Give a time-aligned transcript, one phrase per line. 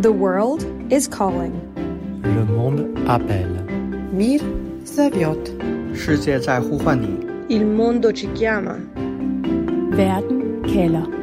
[0.00, 1.52] The world is calling.
[2.22, 3.62] Le monde appelle.
[4.12, 4.40] Мир
[4.84, 5.50] зовет.
[5.94, 7.26] 世界在呼唤你。
[7.48, 8.76] Il mondo ci chiama.
[9.92, 11.19] Verden kalder.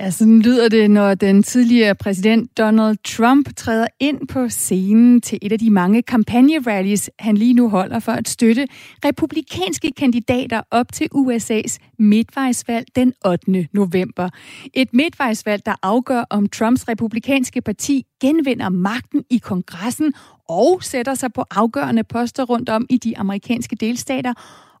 [0.00, 5.38] Ja, sådan lyder det, når den tidligere præsident Donald Trump træder ind på scenen til
[5.42, 8.66] et af de mange kampagnerallies, han lige nu holder for at støtte
[9.04, 13.68] republikanske kandidater op til USA's midtvejsvalg den 8.
[13.72, 14.28] november.
[14.74, 20.12] Et midtvejsvalg, der afgør, om Trumps republikanske parti genvinder magten i kongressen
[20.48, 24.34] og sætter sig på afgørende poster rundt om i de amerikanske delstater,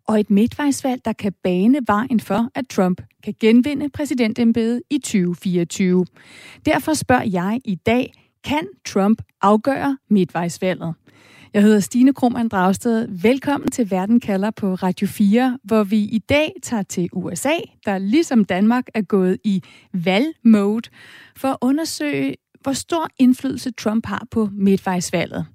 [0.06, 6.06] og et midtvejsvalg, der kan bane vejen for, at Trump kan genvinde præsidentembedet i 2024.
[6.66, 8.12] Derfor spørger jeg i dag,
[8.44, 10.94] kan Trump afgøre midtvejsvalget?
[11.54, 13.08] Jeg hedder Stine Krohmann Dragsted.
[13.22, 17.54] Velkommen til Verden kalder på Radio 4, hvor vi i dag tager til USA,
[17.86, 19.62] der ligesom Danmark er gået i
[19.92, 20.90] valgmode,
[21.36, 25.46] for at undersøge, hvor stor indflydelse Trump har på midtvejsvalget.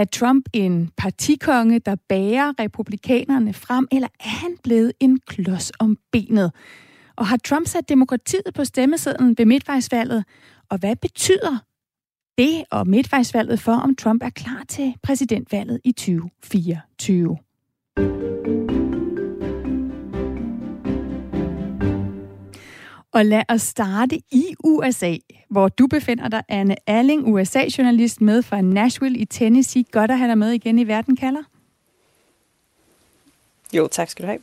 [0.00, 5.98] Er Trump en partikonge, der bærer republikanerne frem, eller er han blevet en klods om
[6.12, 6.52] benet?
[7.16, 10.24] Og har Trump sat demokratiet på stemmesedlen ved midtvejsvalget?
[10.70, 11.58] Og hvad betyder
[12.38, 17.38] det og midtvejsvalget for, om Trump er klar til præsidentvalget i 2024?
[23.12, 25.16] Og lad os starte i USA,
[25.48, 29.84] hvor du befinder dig, Anne Alling, USA-journalist med fra Nashville i Tennessee.
[29.92, 31.42] Godt at have dig med igen i Verden kalder.
[33.72, 34.40] Jo, tak skal du have.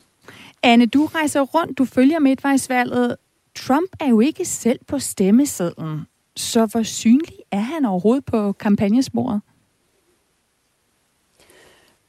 [0.63, 3.15] Anne, du rejser rundt, du følger midtvejsvalget.
[3.55, 6.01] Trump er jo ikke selv på stemmesedlen,
[6.35, 9.41] så hvor synlig er han overhovedet på kampagnesporet?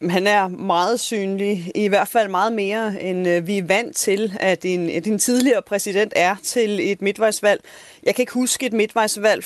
[0.03, 4.37] Han er meget synlig, i hvert fald meget mere, end øh, vi er vant til,
[4.41, 7.61] at en, at en tidligere præsident er til et midtvejsvalg.
[8.03, 9.45] Jeg kan ikke huske et midtvejsvalg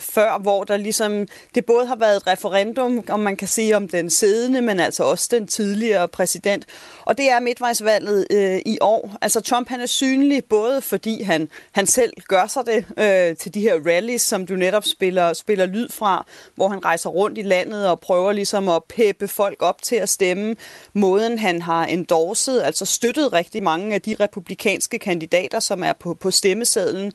[0.00, 3.88] før, hvor der ligesom, det både har været et referendum, om man kan sige om
[3.88, 6.66] den siddende, men altså også den tidligere præsident.
[7.04, 9.16] Og det er midtvejsvalget øh, i år.
[9.22, 13.54] Altså Trump han er synlig både fordi han, han selv gør sig det øh, til
[13.54, 17.42] de her rallies, som du netop spiller, spiller lyd fra, hvor han rejser rundt i
[17.42, 20.56] landet og prøver ligesom at peppe folk op til at stemme.
[20.92, 26.14] Måden han har endorset, altså støttet rigtig mange af de republikanske kandidater, som er på,
[26.14, 27.12] på stemmesedlen.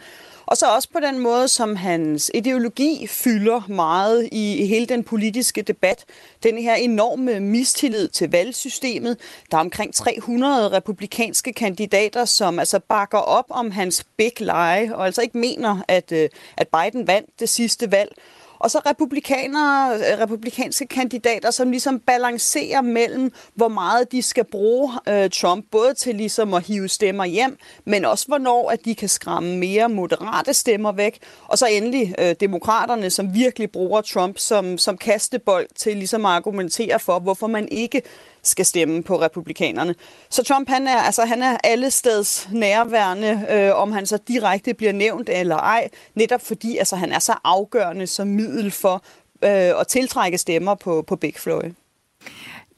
[0.49, 5.03] Og så også på den måde, som hans ideologi fylder meget i, i hele den
[5.03, 6.05] politiske debat.
[6.43, 9.17] Den her enorme mistillid til valgsystemet.
[9.51, 15.05] Der er omkring 300 republikanske kandidater, som altså bakker op om hans big lie, og
[15.05, 18.15] altså ikke mener, at, øh, at Biden vandt det sidste valg.
[18.59, 24.91] Og så republikanere, øh, republikanske kandidater, som ligesom balancerer mellem, hvor meget de skal bruge
[25.09, 29.09] øh, Trump, både til ligesom at hive stemmer hjem, men også hvornår at de kan
[29.09, 31.19] skræmme mere moderate stemmer væk.
[31.47, 36.31] Og så endelig øh, demokraterne, som virkelig bruger Trump som, som kastebold til ligesom at
[36.31, 38.01] argumentere for, hvorfor man ikke
[38.43, 39.95] skal stemme på republikanerne.
[40.29, 44.73] Så Trump han er, altså, han er alle steds nærværende, øh, om han så direkte
[44.73, 49.03] bliver nævnt eller ej, netop fordi altså, han er så afgørende som middel for
[49.43, 51.71] øh, at tiltrække stemmer på, på Big Floyd.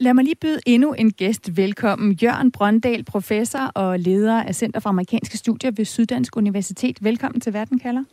[0.00, 2.12] Lad mig lige byde endnu en gæst velkommen.
[2.12, 7.04] Jørgen Brøndal, professor og leder af Center for Amerikanske Studier ved Syddansk Universitet.
[7.04, 8.04] Velkommen til Verden kalder.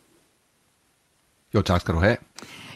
[1.54, 2.16] Jo, tak skal du have.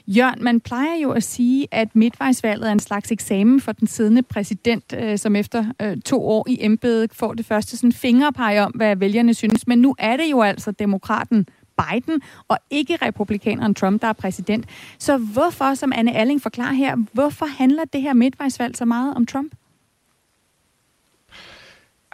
[0.06, 4.22] Jørgen, man plejer jo at sige, at midtvejsvalget er en slags eksamen for den siddende
[4.22, 8.72] præsident, øh, som efter øh, to år i embedet får det første sådan fingerpege om,
[8.72, 9.66] hvad vælgerne synes.
[9.66, 14.66] Men nu er det jo altså demokraten Biden, og ikke republikaneren Trump, der er præsident.
[14.98, 19.26] Så hvorfor, som Anne Alling forklarer her, hvorfor handler det her midtvejsvalg så meget om
[19.26, 19.54] Trump?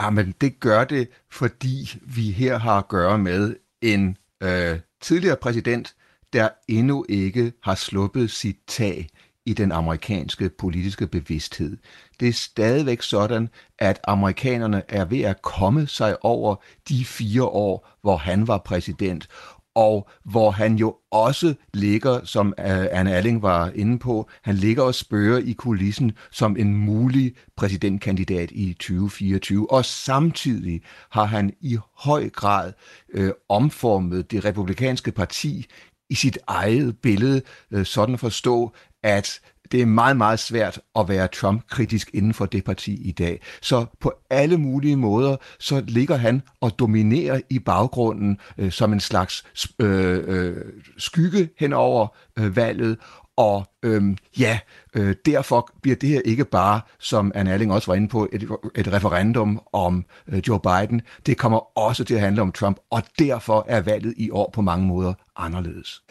[0.00, 5.94] Jamen, det gør det, fordi vi her har at gøre med en øh, tidligere præsident,
[6.32, 9.08] der endnu ikke har sluppet sit tag
[9.46, 11.76] i den amerikanske politiske bevidsthed.
[12.20, 13.48] Det er stadigvæk sådan,
[13.78, 16.56] at amerikanerne er ved at komme sig over
[16.88, 19.28] de fire år, hvor han var præsident,
[19.74, 24.82] og hvor han jo også ligger, som øh, Anne Alling var inde på, han ligger
[24.82, 29.70] og spørger i kulissen som en mulig præsidentkandidat i 2024.
[29.70, 32.72] Og samtidig har han i høj grad
[33.14, 35.66] øh, omformet det republikanske parti
[36.10, 38.72] i sit eget billede, øh, sådan forstå,
[39.02, 39.40] at
[39.72, 43.40] det er meget, meget svært at være Trump-kritisk inden for det parti i dag.
[43.62, 49.00] Så på alle mulige måder, så ligger han og dominerer i baggrunden øh, som en
[49.00, 49.44] slags
[49.78, 50.56] øh, øh,
[50.98, 52.98] skygge hen over øh, valget,
[53.40, 54.58] og øhm, ja,
[54.96, 58.42] øh, derfor bliver det her ikke bare, som Anne Erling også var inde på, et,
[58.76, 61.02] et referendum om øh, Joe Biden.
[61.26, 64.62] Det kommer også til at handle om Trump, og derfor er valget i år på
[64.62, 66.02] mange måder anderledes.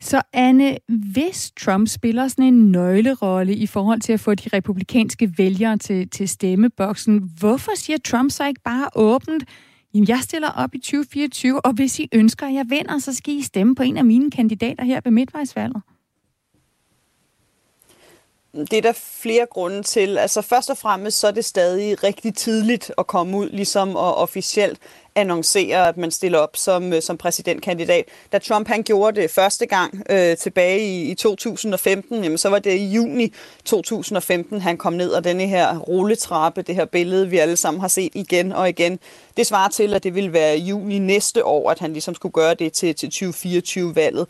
[0.00, 5.34] Så Anne, hvis Trump spiller sådan en nøglerolle i forhold til at få de republikanske
[5.38, 9.44] vælgere til, til stemmeboksen, hvorfor siger Trump så ikke bare åbent,
[9.94, 13.34] Jamen, jeg stiller op i 2024, og hvis I ønsker, at jeg vinder, så skal
[13.34, 15.82] I stemme på en af mine kandidater her ved midtvejsvalget.
[18.64, 20.18] Det er der flere grunde til.
[20.18, 24.14] Altså først og fremmest så er det stadig rigtig tidligt at komme ud ligesom og
[24.14, 24.78] officielt
[25.14, 28.04] annoncere, at man stiller op som, øh, som præsidentkandidat.
[28.32, 32.58] Da Trump han gjorde det første gang øh, tilbage i, i 2015, jamen, så var
[32.58, 33.32] det i juni
[33.64, 37.88] 2015, han kom ned ad denne her rulletrappe, det her billede, vi alle sammen har
[37.88, 38.98] set igen og igen.
[39.36, 42.54] Det svarer til, at det ville være juni næste år, at han ligesom skulle gøre
[42.54, 44.26] det til, til 2024-valget.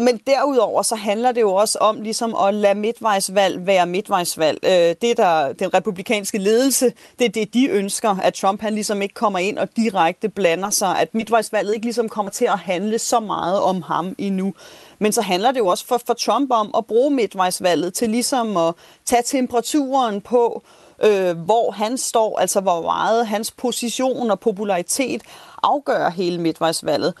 [0.00, 4.58] Men derudover så handler det jo også om ligesom at lade midtvejsvalg være midtvejsvalg.
[4.64, 9.02] Øh, det der den republikanske ledelse, det er det, de ønsker, at Trump han ligesom
[9.02, 12.98] ikke kommer ind og direkte blander sig, at midtvejsvalget ikke ligesom kommer til at handle
[12.98, 14.54] så meget om ham endnu.
[14.98, 18.56] Men så handler det jo også for, for Trump om at bruge midtvejsvalget til ligesom
[18.56, 18.74] at
[19.04, 20.62] tage temperaturen på,
[21.04, 25.22] øh, hvor han står, altså hvor meget hans position og popularitet
[25.62, 27.14] afgør hele midtvejsvalget.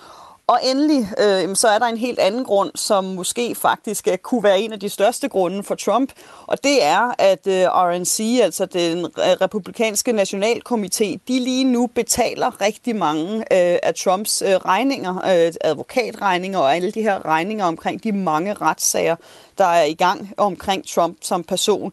[0.50, 4.42] Og endelig, øh, så er der en helt anden grund, som måske faktisk øh, kunne
[4.42, 6.12] være en af de største grunde for Trump,
[6.46, 12.60] og det er, at øh, RNC, altså den øh, republikanske nationalkomité, de lige nu betaler
[12.60, 18.04] rigtig mange øh, af Trumps øh, regninger, øh, advokatregninger og alle de her regninger omkring
[18.04, 19.16] de mange retssager,
[19.58, 21.92] der er i gang omkring Trump som person.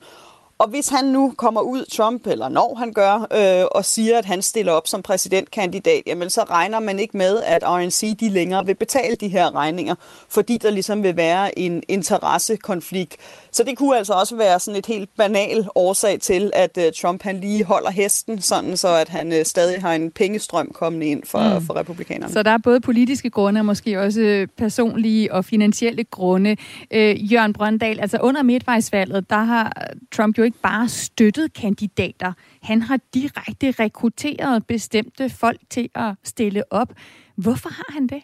[0.59, 4.25] Og hvis han nu kommer ud, Trump, eller når han gør, øh, og siger, at
[4.25, 8.65] han stiller op som præsidentkandidat, jamen så regner man ikke med, at RNC de længere
[8.65, 9.95] vil betale de her regninger,
[10.29, 13.15] fordi der ligesom vil være en interessekonflikt.
[13.57, 17.23] Så det kunne altså også være sådan et helt banal årsag til, at uh, Trump
[17.23, 21.23] han lige holder hesten, sådan så at han uh, stadig har en pengestrøm kommende ind
[21.25, 21.65] for, mm.
[21.65, 22.33] for republikanerne.
[22.33, 26.57] Så der er både politiske grunde og måske også personlige og finansielle grunde.
[26.91, 32.33] Øh, Jørgen Brøndal, altså under midtvejsvalget, der har Trump jo ikke bare støttet kandidater.
[32.61, 36.93] Han har direkte rekrutteret bestemte folk til at stille op.
[37.35, 38.21] Hvorfor har han det?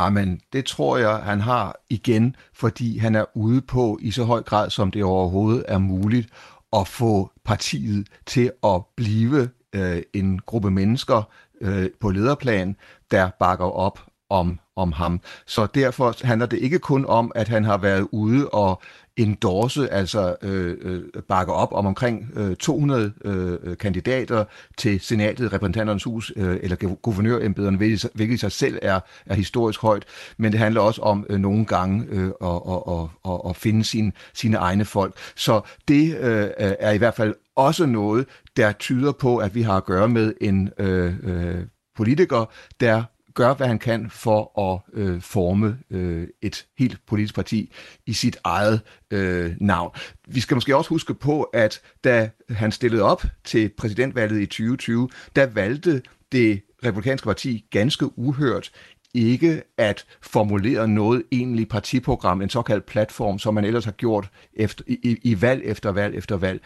[0.00, 4.42] Amen, det tror jeg, han har igen, fordi han er ude på i så høj
[4.42, 6.28] grad, som det overhovedet er muligt,
[6.72, 11.22] at få partiet til at blive øh, en gruppe mennesker
[11.60, 12.76] øh, på lederplan,
[13.10, 14.00] der bakker op
[14.30, 15.20] om, om ham.
[15.46, 18.82] Så derfor handler det ikke kun om, at han har været ude og
[19.18, 24.44] endorse, altså øh, øh, bakke op om omkring øh, 200 øh, kandidater
[24.76, 30.04] til senatet, repræsentanternes hus øh, eller guvernørembederne, hvilket i sig selv er, er historisk højt,
[30.36, 34.12] men det handler også om øh, nogle gange øh, at, at, at, at finde sin,
[34.34, 35.14] sine egne folk.
[35.36, 38.26] Så det øh, er i hvert fald også noget,
[38.56, 41.64] der tyder på, at vi har at gøre med en øh, øh,
[41.96, 42.50] politiker,
[42.80, 43.02] der
[43.38, 47.72] gør, hvad han kan for at øh, forme øh, et helt politisk parti
[48.06, 48.80] i sit eget
[49.10, 49.90] øh, navn.
[50.26, 55.08] Vi skal måske også huske på, at da han stillede op til præsidentvalget i 2020,
[55.36, 56.02] der valgte
[56.32, 58.70] det republikanske parti ganske uhørt
[59.14, 64.84] ikke at formulere noget egentlig partiprogram, en såkaldt platform, som man ellers har gjort efter,
[64.86, 66.60] i, i valg efter valg efter valg.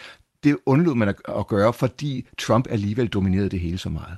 [0.44, 4.16] Det undlod man at, at gøre, fordi Trump alligevel dominerede det hele så meget.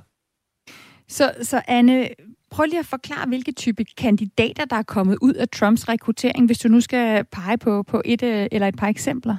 [1.07, 2.09] Så, så Anne,
[2.55, 6.57] Prøv lige at forklare, hvilke type kandidater, der er kommet ud af Trumps rekruttering, hvis
[6.57, 9.37] du nu skal pege på, på et øh, eller et par eksempler.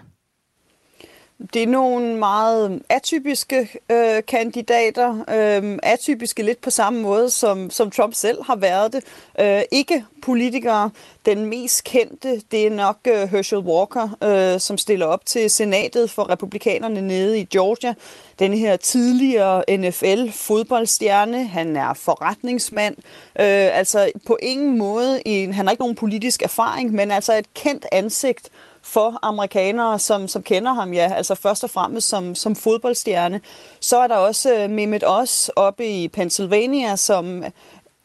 [1.54, 5.10] Det er nogle meget atypiske øh, kandidater.
[5.10, 9.04] Øh, atypiske lidt på samme måde, som, som Trump selv har været det.
[9.40, 10.90] Øh, ikke politikere.
[11.26, 16.10] Den mest kendte, det er nok øh, Herschel Walker, øh, som stiller op til senatet
[16.10, 17.94] for republikanerne nede i Georgia.
[18.38, 21.46] Den her tidligere NFL-fodboldstjerne.
[21.46, 22.96] Han er forretningsmand.
[23.40, 27.54] Øh, altså på ingen måde, en, han har ikke nogen politisk erfaring, men altså et
[27.54, 28.50] kendt ansigt
[28.86, 33.40] for amerikanere, som, som kender ham, ja, altså først og fremmest som, som fodboldstjerne.
[33.80, 37.44] Så er der også øh, Mehmet Oz oppe i Pennsylvania, som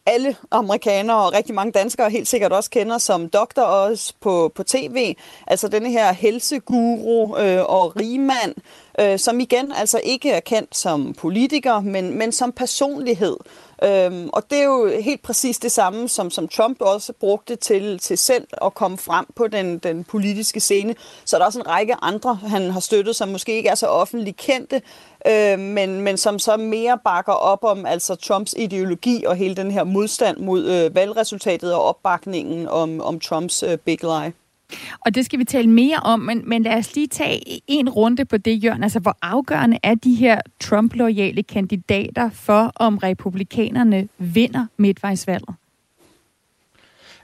[0.06, 3.62] alle amerikanere og rigtig mange danskere helt sikkert også kender som Dr.
[3.62, 5.16] Oz på, på tv.
[5.46, 8.54] Altså denne her helseguru øh, og rigmand,
[9.00, 13.36] øh, som igen altså ikke er kendt som politiker, men, men som personlighed.
[13.84, 17.98] Øhm, og det er jo helt præcis det samme, som, som Trump også brugte til,
[17.98, 20.94] til selv at komme frem på den, den politiske scene.
[21.24, 23.86] Så er der også en række andre, han har støttet, som måske ikke er så
[23.86, 24.82] offentligt kendte,
[25.26, 29.70] øh, men, men som så mere bakker op om altså Trumps ideologi og hele den
[29.70, 34.41] her modstand mod øh, valgresultatet og opbakningen om, om Trumps øh, big lie.
[35.06, 38.24] Og det skal vi tale mere om, men, men lad os lige tage en runde
[38.24, 38.82] på det, Jørgen.
[38.82, 45.54] Altså, hvor afgørende er de her Trump-loyale kandidater for, om republikanerne vinder midtvejsvalget?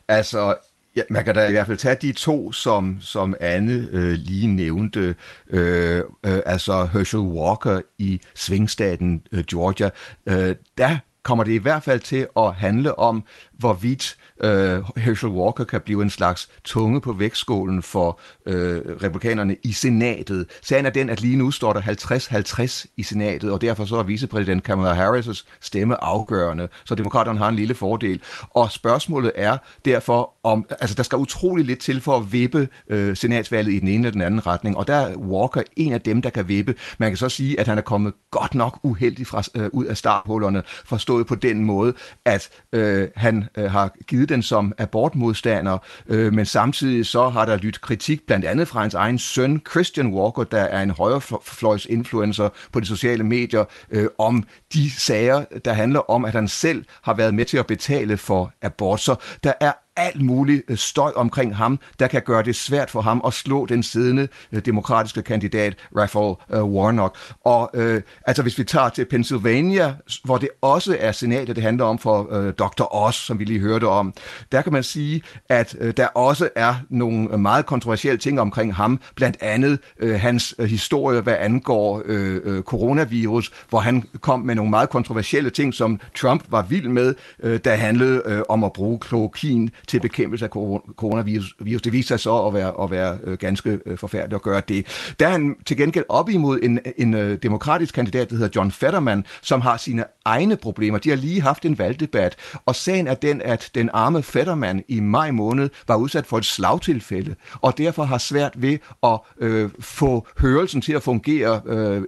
[0.09, 0.55] Altså,
[0.99, 4.47] Ja, man kan da i hvert fald tage de to, som, som Anne øh, lige
[4.47, 5.15] nævnte,
[5.51, 9.91] øh, øh, altså Herschel Walker i svingstaten øh, Georgia.
[10.27, 13.25] Øh, der kommer det i hvert fald til at handle om,
[13.59, 19.73] hvorvidt øh, Herschel Walker kan blive en slags tunge på vægtskålen for øh, republikanerne i
[19.73, 20.47] senatet.
[20.63, 24.03] Sagen er den, at lige nu står der 50-50 i senatet, og derfor så er
[24.03, 28.21] vicepræsident Kamala Harris' stemme afgørende, så demokraterne har en lille fordel.
[28.51, 33.17] Og spørgsmålet er derfor, om altså der skal utrolig lidt til for at vippe øh,
[33.17, 36.23] senatsvalget i den ene eller den anden retning, og der er Walker en af dem,
[36.23, 36.75] der kan vippe.
[36.99, 39.97] Man kan så sige, at han er kommet godt nok uheldig fra, øh, ud af
[39.97, 45.79] starthullerne, forstået på den måde, at øh, han øh, har givet den som abortmodstander,
[46.09, 50.07] øh, men samtidig så har der lyttet kritik blandt andet fra hans egen søn, Christian
[50.07, 55.73] Walker, der er en højrefløjs influencer på de sociale medier, øh, om de sager, der
[55.73, 59.01] handler om, at han selv har været med til at betale for abort.
[59.01, 59.15] Så
[59.45, 63.23] der er alt muligt øh, støj omkring ham, der kan gøre det svært for ham
[63.27, 67.19] at slå den siddende øh, demokratiske kandidat, Raphael øh, Warnock.
[67.45, 71.85] Og øh, altså hvis vi tager til Pennsylvania, hvor det også er senatet, det handler
[71.85, 72.95] om for øh, Dr.
[72.95, 74.15] Oz, som vi lige hørte om,
[74.53, 79.01] der kan man sige, at øh, der også er nogle meget kontroversielle ting omkring ham,
[79.17, 84.71] blandt andet øh, hans historie, hvad angår øh, øh, coronavirus, hvor han kom med nogle
[84.71, 88.99] meget kontroversielle ting, som Trump var vild med, øh, der handlede øh, om at bruge
[88.99, 90.51] klokin til bekæmpelse af
[90.97, 91.55] coronavirus.
[91.85, 94.87] Det viste sig så at være, at være øh, ganske øh, forfærdeligt at gøre det.
[95.21, 98.71] Der er han til gengæld op imod en, en øh, demokratisk kandidat, der hedder John
[98.71, 100.99] Fetterman, som har sine egne problemer.
[100.99, 105.01] De har lige haft en valgdebat, og sagen er den, at den arme Fetterman i
[105.01, 110.27] maj måned var udsat for et slagtilfælde, og derfor har svært ved at øh, få
[110.39, 112.03] hørelsen til at fungere øh,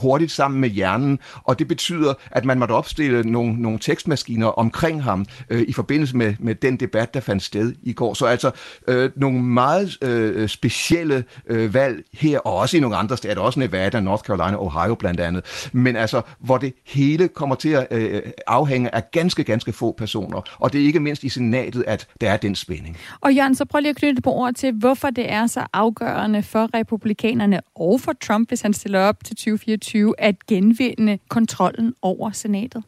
[0.00, 5.02] hurtigt sammen med hjernen, og det betyder, at man måtte opstille nogle, nogle tekstmaskiner omkring
[5.02, 8.14] ham øh, i forbindelse med, med den debat, der fandt sted i går.
[8.14, 8.50] Så altså
[8.88, 13.60] øh, nogle meget øh, specielle øh, valg her, og også i nogle andre stater, også
[13.60, 18.22] Nevada, North Carolina, Ohio blandt andet, men altså, hvor det hele kommer til at øh,
[18.46, 22.30] afhænge af ganske, ganske få personer, og det er ikke mindst i senatet, at der
[22.30, 22.96] er den spænding.
[23.20, 26.42] Og Jørgen, så prøv lige at knytte på ord til, hvorfor det er så afgørende
[26.42, 32.30] for republikanerne og for Trump, hvis han stiller op til 2024, at genvinde kontrollen over
[32.30, 32.82] senatet.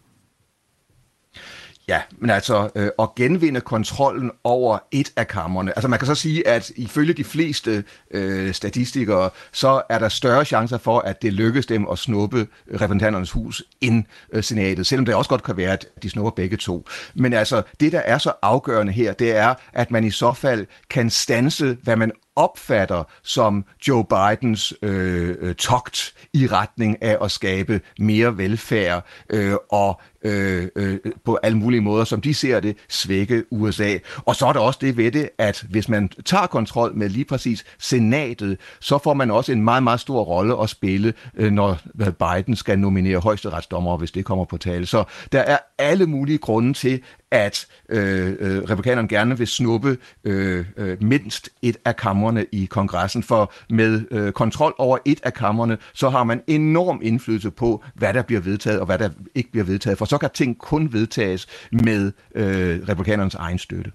[1.89, 5.73] Ja, men altså øh, at genvinde kontrollen over et af kammerne.
[5.77, 10.45] Altså man kan så sige, at ifølge de fleste øh, statistikere, så er der større
[10.45, 15.15] chancer for, at det lykkes dem at snuppe repræsentanternes hus ind øh, senatet, selvom det
[15.15, 16.87] også godt kan være, at de snupper begge to.
[17.15, 20.67] Men altså det, der er så afgørende her, det er, at man i så fald
[20.91, 27.31] kan stanse, hvad man opfatter som Joe Bidens øh, øh, togt i retning af at
[27.31, 32.77] skabe mere velfærd øh, og øh, øh, på alle mulige måder, som de ser det,
[32.89, 33.99] svække USA.
[34.17, 37.25] Og så er der også det ved det, at hvis man tager kontrol med lige
[37.25, 41.79] præcis senatet, så får man også en meget, meget stor rolle at spille, øh, når
[41.95, 44.87] Biden skal nominere højesteretsdommere, hvis det kommer på tale.
[44.87, 50.67] Så der er alle mulige grunde til, at øh, øh, republikanerne gerne vil snuppe øh,
[50.77, 55.79] øh, mindst et af kammerne i kongressen, for med øh, kontrol over et af kammerne,
[55.95, 59.65] så har man enorm indflydelse på, hvad der bliver vedtaget og hvad der ikke bliver
[59.65, 63.93] vedtaget, for så kan ting kun vedtages med øh, republikanernes egen støtte.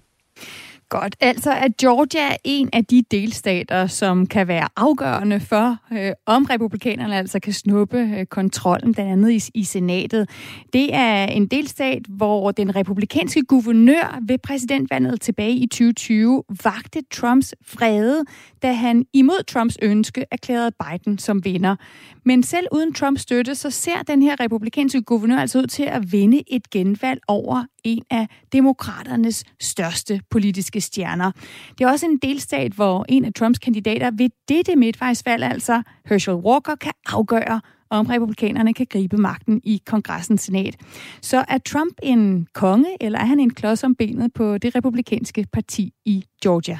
[0.88, 1.16] Godt.
[1.20, 6.44] Altså, at Georgia er en af de delstater, som kan være afgørende for, øh, om
[6.44, 10.30] republikanerne altså kan snuppe øh, kontrollen, blandt andet i, i senatet.
[10.72, 17.54] Det er en delstat, hvor den republikanske guvernør ved præsidentvalget tilbage i 2020 vagte Trumps
[17.74, 18.24] vrede,
[18.64, 21.76] da han imod Trumps ønske erklærede Biden som vinder.
[22.24, 26.12] Men selv uden Trumps støtte, så ser den her republikanske guvernør altså ud til at
[26.12, 31.32] vinde et genvalg over en af demokraternes største politiske stjerner.
[31.78, 36.34] Det er også en delstat, hvor en af Trumps kandidater ved dette midtvejsvalg, altså Herschel
[36.34, 40.76] Walker, kan afgøre, om republikanerne kan gribe magten i kongressens senat.
[41.20, 45.46] Så er Trump en konge, eller er han en klods om benet på det republikanske
[45.52, 46.78] parti i Georgia?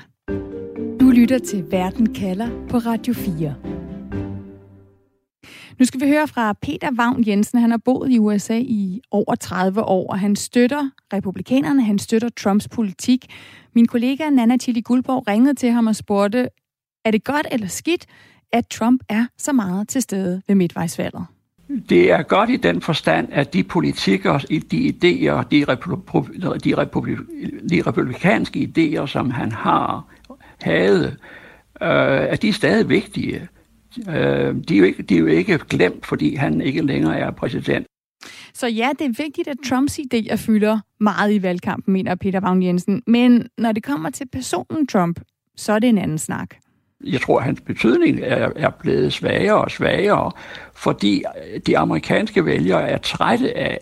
[1.14, 3.54] Lytter til Verden kalder på Radio 4.
[5.78, 7.59] Nu skal vi høre fra Peter Vagn Jensen.
[7.59, 12.28] Han har boet i USA i over 30 år, og han støtter republikanerne, han støtter
[12.28, 13.26] Trumps politik.
[13.75, 16.49] Min kollega Nana Tilly Guldborg ringede til ham og spurgte,
[17.04, 18.06] er det godt eller skidt,
[18.52, 21.26] at Trump er så meget til stede ved midtvejsvalget?
[21.88, 24.40] Det er godt i den forstand, at de politikere,
[24.71, 30.13] de idéer, de, republi- de, republi- de republikanske idéer, som han har,
[30.64, 31.16] havde,
[31.83, 33.49] øh, at de er stadig vigtige.
[34.09, 37.30] Øh, de, er jo ikke, de er jo ikke glemt, fordi han ikke længere er
[37.30, 37.87] præsident.
[38.54, 42.62] Så ja, det er vigtigt, at Trumps idéer fylder meget i valgkampen, mener Peter Vagn
[42.62, 43.02] Jensen.
[43.06, 45.21] Men når det kommer til personen Trump,
[45.56, 46.49] så er det en anden snak.
[47.04, 50.33] Jeg tror, at hans betydning er, er blevet svagere og svagere,
[50.75, 51.23] fordi
[51.66, 53.80] de amerikanske vælgere er trætte af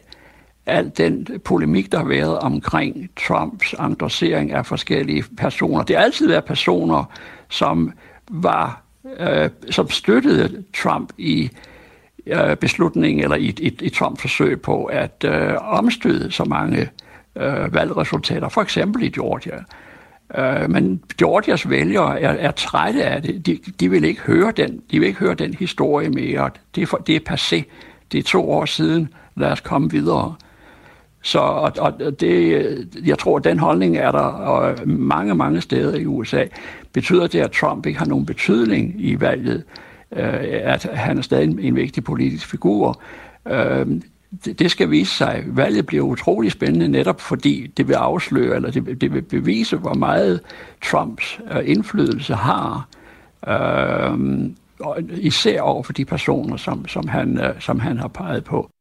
[0.67, 5.83] al den polemik, der har været omkring Trumps engagering af forskellige personer.
[5.83, 7.05] Det har altid været personer,
[7.49, 7.93] som
[8.31, 8.83] var
[9.19, 11.51] øh, som støttede Trump i
[12.27, 16.89] øh, beslutningen eller i i, i Trump forsøg på at øh, omstøde så mange
[17.37, 19.59] øh, valgresultater, for eksempel i Georgia.
[20.39, 23.47] Øh, men Georgias vælgere er, er trætte af det.
[23.47, 24.83] De, de vil ikke høre den.
[24.91, 26.51] De vil ikke høre den historie mere.
[26.75, 27.63] Det er, for, det er passé.
[28.13, 29.09] Det er to år siden.
[29.37, 30.35] Lad os komme videre.
[31.23, 36.07] Så og, og det, jeg tror, at den holdning er der mange, mange steder i
[36.07, 36.45] USA.
[36.93, 39.65] Betyder det, at Trump ikke har nogen betydning i valget?
[40.17, 43.01] Øh, at han er stadig en, vigtig politisk figur?
[43.49, 43.87] Øh,
[44.45, 45.45] det, det skal vise sig.
[45.47, 49.95] Valget bliver utrolig spændende netop fordi det vil afsløre, eller det, det vil bevise, hvor
[49.95, 50.41] meget
[50.85, 52.89] Trumps øh, indflydelse har.
[53.49, 54.19] Øh,
[55.11, 58.72] især over for de personer, som, som, han, øh, som han har peget på.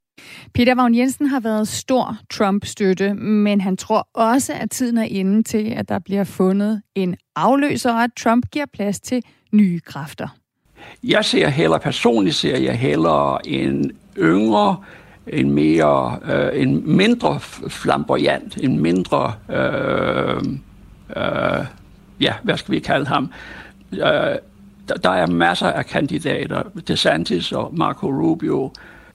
[0.54, 5.44] Peter Vagn Jensen har været stor Trump-støtte, men han tror også, at tiden er inde
[5.44, 10.28] til, at der bliver fundet en afløser, og at Trump giver plads til nye kræfter.
[11.04, 14.78] Jeg ser heller, personligt ser jeg heller en yngre,
[15.28, 20.44] en mere, øh, en mindre flamboyant, en mindre, øh,
[21.18, 21.66] øh,
[22.20, 23.32] ja, hvad skal vi kalde ham?
[23.92, 24.00] Øh,
[24.88, 28.72] der, der er masser af kandidater, DeSantis og Marco Rubio,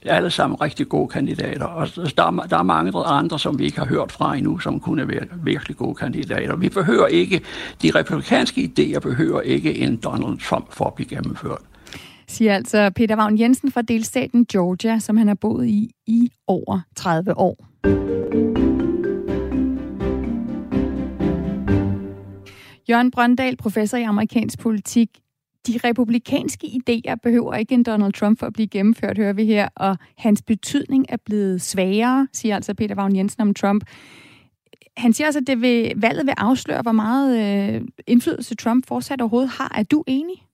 [0.06, 1.64] alle sammen rigtig gode kandidater.
[1.64, 4.80] Og der er, der er mange andre, som vi ikke har hørt fra endnu, som
[4.80, 6.56] kunne være virkelig gode kandidater.
[6.56, 7.40] Vi behøver ikke,
[7.82, 11.60] de republikanske idéer behøver ikke en Donald Trump for at blive gennemført.
[12.28, 16.80] Siger altså Peter Vagn Jensen fra delstaten Georgia, som han har boet i i over
[16.96, 17.56] 30 år.
[22.88, 25.08] Jørgen Brøndal, professor i amerikansk politik,
[25.66, 29.68] de republikanske idéer behøver ikke en Donald Trump for at blive gennemført, hører vi her,
[29.74, 33.84] og hans betydning er blevet svagere, siger altså Peter Vagn Jensen om Trump.
[34.96, 37.38] Han siger også, at det vil, valget vil afsløre, hvor meget
[37.74, 39.74] øh, indflydelse Trump fortsat overhovedet har.
[39.78, 40.45] Er du enig?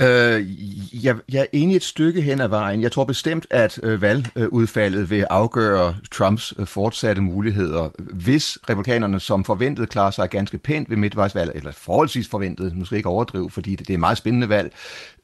[0.00, 0.46] Øh,
[1.04, 2.82] jeg, jeg er enig et stykke hen ad vejen.
[2.82, 7.88] Jeg tror bestemt, at øh, valgudfaldet vil afgøre Trumps øh, fortsatte muligheder.
[7.98, 13.08] Hvis republikanerne som forventet klarer sig ganske pænt ved midtvejsvalget, eller forholdsvis forventet, måske ikke
[13.08, 14.72] overdrive, fordi det, det er et meget spændende valg,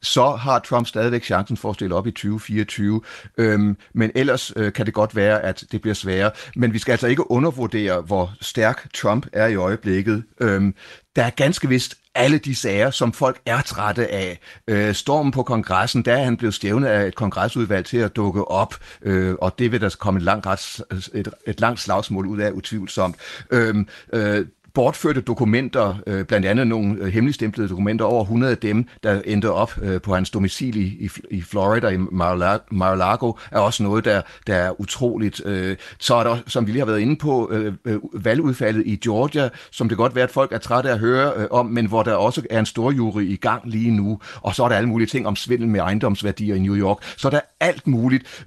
[0.01, 3.01] så har Trump stadigvæk chancen for at stille op i 2024.
[3.37, 6.31] Øhm, men ellers øh, kan det godt være, at det bliver sværere.
[6.55, 10.23] Men vi skal altså ikke undervurdere, hvor stærk Trump er i øjeblikket.
[10.41, 10.75] Øhm,
[11.15, 14.39] der er ganske vist alle de sager, som folk er trætte af.
[14.67, 18.47] Øh, stormen på kongressen, der er han blevet stævnet af et kongresudvalg til at dukke
[18.47, 20.81] op, øh, og det vil der komme et langt, rets,
[21.13, 23.15] et, et langt slagsmål ud af, utvivlsomt.
[23.51, 24.45] Øhm, øh, øh,
[24.77, 29.51] bortførte dokumenter, øh, blandt andet nogle øh, hemmeligstemplede dokumenter, over 100 af dem, der endte
[29.51, 34.55] op øh, på hans domicil i, i Florida, i Mar-a-Lago, er også noget, der, der
[34.55, 35.41] er utroligt.
[35.45, 35.77] Øh.
[35.99, 37.73] så er der, som vi lige har været inde på, øh,
[38.13, 41.65] valgudfaldet i Georgia, som det godt være, at folk er trætte af at høre om,
[41.65, 44.19] men hvor der også er en stor jury i gang lige nu.
[44.41, 46.97] Og så er der alle mulige ting om svindel med ejendomsværdier i New York.
[47.17, 48.45] Så er der alt muligt.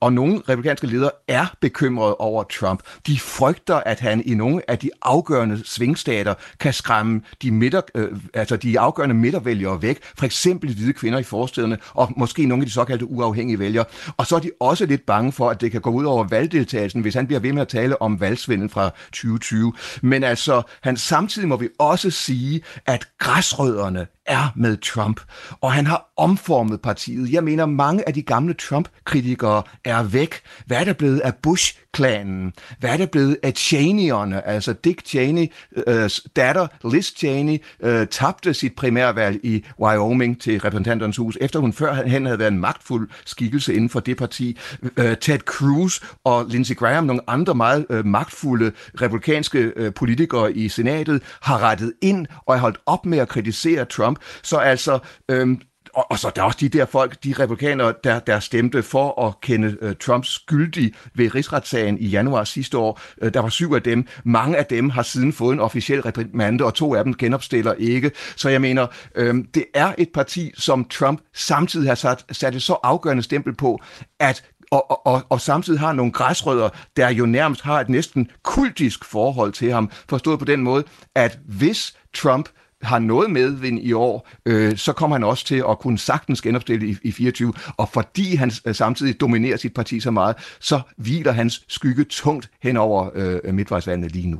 [0.00, 2.82] Og nogle republikanske ledere er bekymrede over Trump.
[3.06, 7.80] De frygter, at han i nogle af de afgørende afgørende svingstater kan skræmme de, midter,
[7.94, 12.62] øh, altså de afgørende midtervælgere væk, for eksempel hvide kvinder i forstederne, og måske nogle
[12.62, 13.84] af de såkaldte uafhængige vælgere.
[14.16, 17.00] Og så er de også lidt bange for, at det kan gå ud over valgdeltagelsen,
[17.00, 19.72] hvis han bliver ved med at tale om valgsvindel fra 2020.
[20.02, 25.20] Men altså, han samtidig må vi også sige, at græsrødderne er med Trump,
[25.60, 27.32] og han har omformet partiet.
[27.32, 30.40] Jeg mener, mange af de gamle Trump-kritikere er væk.
[30.66, 32.52] Hvad er der blevet af Bush-klanen?
[32.78, 34.48] Hvad er der blevet af Cheney'erne?
[34.48, 35.52] Altså Dick Cheney,
[35.86, 41.72] øh, datter Liz Cheney, øh, tabte sit primærvalg i Wyoming til repræsentanternes hus, efter hun
[41.72, 44.58] førhen havde været en magtfuld skikkelse inden for det parti.
[44.96, 50.68] Øh, Ted Cruz og Lindsey Graham, nogle andre meget øh, magtfulde republikanske øh, politikere i
[50.68, 54.15] senatet, har rettet ind og er holdt op med at kritisere Trump.
[54.42, 54.98] Så altså,
[55.30, 55.60] øhm,
[55.96, 59.26] og, og så der er også de der folk, de republikanere, der, der stemte for
[59.26, 63.00] at kende øh, Trumps skyldig ved rigsretssagen i januar sidste år.
[63.22, 64.06] Øh, der var syv af dem.
[64.24, 68.10] Mange af dem har siden fået en officiel reprimande, og to af dem genopstiller ikke.
[68.36, 72.62] Så jeg mener, øh, det er et parti, som Trump samtidig har sat, sat et
[72.62, 73.80] så afgørende stempel på,
[74.20, 79.04] at og, og, og samtidig har nogle græsrødder, der jo nærmest har et næsten kultisk
[79.04, 82.48] forhold til ham, forstået på den måde, at hvis Trump
[82.82, 86.88] har noget medvind i år, øh, så kommer han også til at kunne sagtens genopstille
[86.88, 91.32] i, i 24, og fordi han øh, samtidig dominerer sit parti så meget, så hviler
[91.32, 94.38] hans skygge tungt hen over øh, midtvejsvalgene lige nu.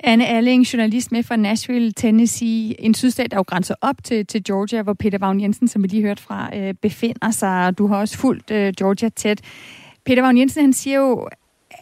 [0.00, 4.44] Anne Alling, journalist med fra Nashville, Tennessee, en sydstat, der jo grænser op til, til
[4.44, 7.78] Georgia, hvor Peter Vagn Jensen, som vi lige hørte fra, øh, befinder sig.
[7.78, 9.40] Du har også fulgt øh, Georgia tæt.
[10.06, 11.28] Peter Vagn Jensen, han siger jo,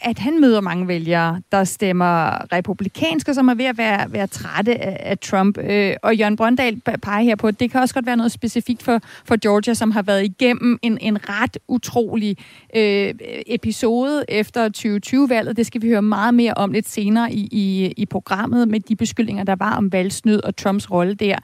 [0.03, 4.75] at han møder mange vælgere, der stemmer republikanske, som er ved at være, være trætte
[4.83, 5.59] af, af Trump.
[5.59, 8.83] Øh, og Jørgen Brøndal peger her på, at det kan også godt være noget specifikt
[8.83, 12.37] for, for Georgia, som har været igennem en, en ret utrolig
[12.77, 13.15] øh,
[13.47, 15.57] episode efter 2020-valget.
[15.57, 18.97] Det skal vi høre meget mere om lidt senere i, i, i programmet med de
[18.97, 21.37] beskyldninger, der var om valgsnyd og Trumps rolle der.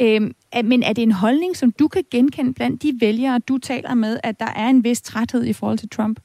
[0.00, 0.20] Øh,
[0.64, 4.18] men er det en holdning, som du kan genkende blandt de vælgere, du taler med,
[4.22, 6.20] at der er en vis træthed i forhold til Trump?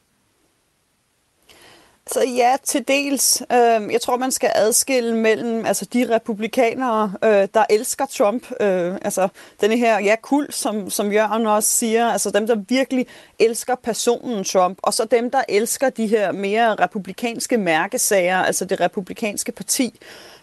[2.11, 3.43] Så ja, til dels.
[3.51, 8.51] Øh, jeg tror, man skal adskille mellem altså, de republikanere, øh, der elsker Trump.
[8.61, 9.27] Øh, altså
[9.61, 12.07] denne her ja, kul, som, som Jørgen også siger.
[12.07, 13.07] Altså dem, der virkelig
[13.39, 14.77] elsker personen Trump.
[14.83, 19.99] Og så dem, der elsker de her mere republikanske mærkesager, altså det republikanske parti.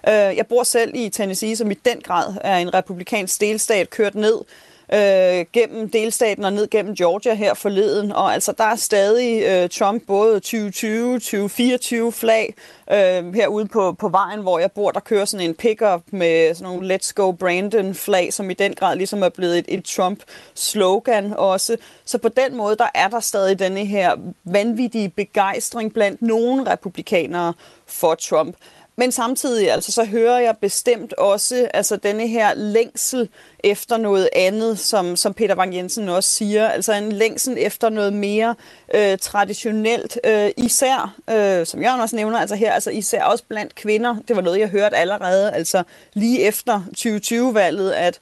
[0.08, 4.14] Øh, jeg bor selv i Tennessee, som i den grad er en republikansk delstat, kørt
[4.14, 4.36] ned
[4.92, 8.12] øh, gennem delstaten og ned gennem Georgia her forleden.
[8.12, 12.54] Og altså, der er stadig øh, Trump både 2020, 2024 flag
[12.92, 14.90] øh, herude på, på vejen, hvor jeg bor.
[14.90, 18.74] Der kører sådan en pickup med sådan nogle Let's Go Brandon flag, som i den
[18.74, 21.76] grad ligesom er blevet et, et Trump-slogan også.
[22.04, 27.54] Så på den måde, der er der stadig denne her vanvittige begejstring blandt nogle republikanere
[27.86, 28.56] for Trump.
[28.98, 33.28] Men samtidig altså, så hører jeg bestemt også altså, denne her længsel
[33.64, 36.68] efter noget andet, som, som Peter Wang Jensen også siger.
[36.68, 38.54] Altså en længsel efter noget mere
[38.94, 43.74] øh, traditionelt, øh, især, øh, som Jørgen også nævner, altså her, altså især også blandt
[43.74, 44.16] kvinder.
[44.28, 45.82] Det var noget, jeg hørte allerede, altså
[46.12, 48.20] lige efter 2020-valget, at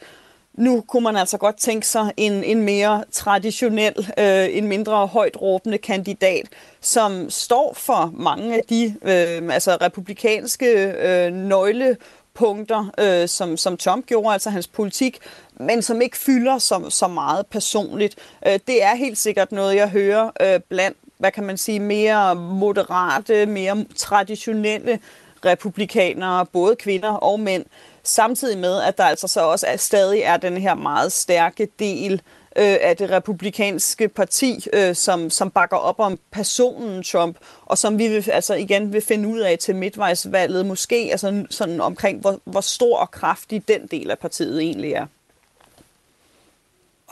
[0.54, 5.42] nu kunne man altså godt tænke sig en, en mere traditionel, øh, en mindre højt
[5.42, 6.46] råbende kandidat,
[6.80, 10.66] som står for mange af de øh, altså republikanske
[10.98, 15.18] øh, nøglepunkter, øh, som, som Trump gjorde, altså hans politik,
[15.60, 18.16] men som ikke fylder så, så meget personligt.
[18.46, 22.34] Øh, det er helt sikkert noget, jeg hører øh, blandt, hvad kan man sige, mere
[22.34, 24.98] moderate, mere traditionelle
[25.44, 27.64] republikanere, både kvinder og mænd,
[28.04, 32.12] Samtidig med, at der altså så også er, stadig er den her meget stærke del
[32.56, 37.36] øh, af det republikanske parti, øh, som, som bakker op om personen Trump,
[37.66, 41.80] og som vi vil, altså igen vil finde ud af til midtvejsvalget, måske altså sådan
[41.80, 45.06] omkring, hvor, hvor stor og kraftig den del af partiet egentlig er.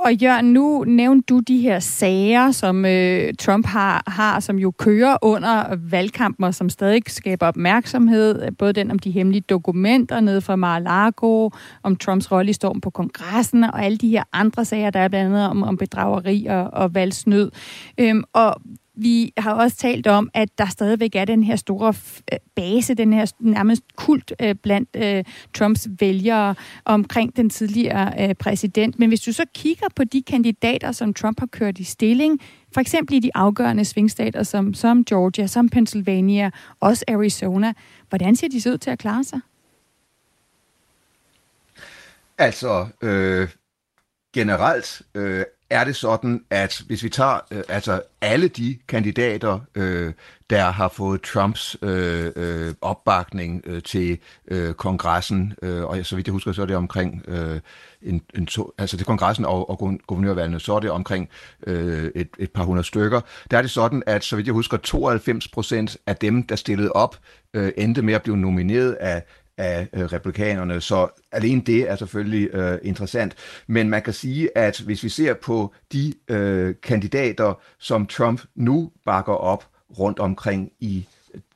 [0.04, 4.70] Og Jørgen, nu nævnte du de her sager, som øh, Trump har, har, som jo
[4.70, 8.52] kører under valgkampen, og som stadig skaber opmærksomhed.
[8.52, 11.50] Både den om de hemmelige dokumenter nede fra Mar-a-Lago,
[11.82, 15.08] om Trumps rolle i storm på kongressen, og alle de her andre sager, der er
[15.08, 17.50] blandt andet om, om bedrageri og, og valgsnød.
[17.98, 18.54] Øhm, og
[18.94, 21.94] vi har også talt om, at der stadigvæk er den her store
[22.32, 25.24] øh, base, den her nærmest kult øh, blandt øh,
[25.54, 28.98] Trumps vælgere omkring den tidligere øh, præsident.
[28.98, 32.40] Men hvis du så kigger på de kandidater, som Trump har kørt i stilling,
[32.74, 36.50] for eksempel i de afgørende svingstater som, som Georgia, som Pennsylvania,
[36.80, 37.72] også Arizona,
[38.08, 39.40] hvordan ser de så ud til at klare sig?
[42.38, 43.48] Altså, øh,
[44.34, 50.12] generelt øh, er det sådan, at hvis vi tager øh, altså alle de kandidater, øh,
[50.50, 56.26] der har fået Trumps øh, øh, opbakning øh, til øh, kongressen, øh, og så vidt
[56.26, 57.60] jeg husker, så er det omkring øh,
[58.02, 61.28] en, en to, altså til kongressen og, og guvernørvalgene, så er det omkring
[61.66, 63.20] øh, et, et par hundrede stykker.
[63.50, 66.92] Der er det sådan, at så vidt jeg husker, 92 procent af dem, der stillede
[66.92, 67.16] op,
[67.54, 69.22] øh, endte med at blive nomineret af
[69.62, 70.80] af øh, republikanerne.
[70.80, 73.34] Så alene det er selvfølgelig øh, interessant.
[73.66, 78.90] Men man kan sige, at hvis vi ser på de øh, kandidater, som Trump nu
[79.04, 79.64] bakker op
[79.98, 81.06] rundt omkring i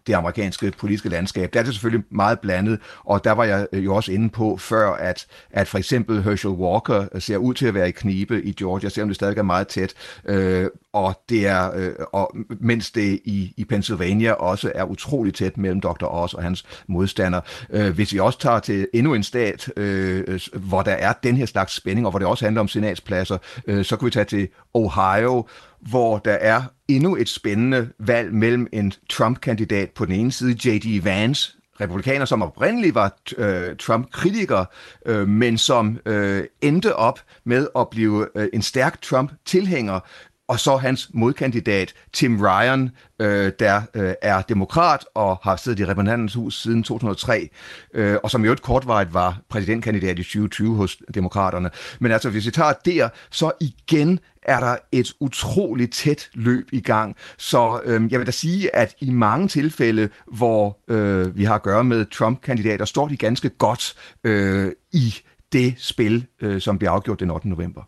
[0.07, 1.53] det amerikanske politiske landskab.
[1.53, 4.57] Der er det selvfølgelig meget blandet, og der var jeg øh, jo også inde på
[4.57, 8.43] før, at, at for eksempel Herschel Walker øh, ser ud til at være i knibe
[8.43, 9.95] i Georgia, selvom det stadig er meget tæt.
[10.25, 15.57] Øh, og det er, øh, og mens det i, i Pennsylvania også er utroligt tæt
[15.57, 16.07] mellem Dr.
[16.07, 17.41] Oz og hans modstander.
[17.71, 21.47] Øh, hvis vi også tager til endnu en stat, øh, hvor der er den her
[21.47, 24.49] slags spænding, og hvor det også handler om senatspladser, øh, så kan vi tage til
[24.75, 25.47] Ohio,
[25.81, 31.05] hvor der er endnu et spændende valg mellem en Trump-kandidat på den ene side, J.D.
[31.05, 34.65] Vance, republikaner, som oprindeligt var øh, Trump-kritiker,
[35.07, 40.01] øh, men som øh, endte op med at blive øh, en stærk Trump-tilhænger,
[40.49, 45.85] og så hans modkandidat Tim Ryan, øh, der øh, er demokrat og har siddet i
[45.85, 47.49] repræsentanternes hus siden 2003,
[47.95, 51.71] øh, og som jo et kortvarigt var præsidentkandidat i 2020 hos demokraterne.
[52.01, 56.81] Men altså, hvis vi tager der, så igen er der et utroligt tæt løb i
[56.81, 57.17] gang.
[57.39, 61.63] Så øh, jeg vil da sige, at i mange tilfælde, hvor øh, vi har at
[61.63, 65.15] gøre med Trump-kandidater, står de ganske godt øh, i
[65.53, 67.49] det spil, øh, som bliver afgjort den 8.
[67.49, 67.83] november.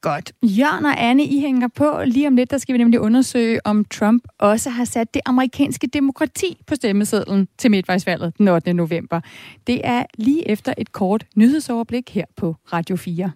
[0.00, 0.32] Godt.
[0.42, 2.00] Jørgen og Anne, I hænger på.
[2.04, 5.86] Lige om lidt, der skal vi nemlig undersøge, om Trump også har sat det amerikanske
[5.86, 8.72] demokrati på stemmesedlen til midtvejsvalget den 8.
[8.72, 9.20] november.
[9.66, 13.30] Det er lige efter et kort nyhedsoverblik her på Radio 4.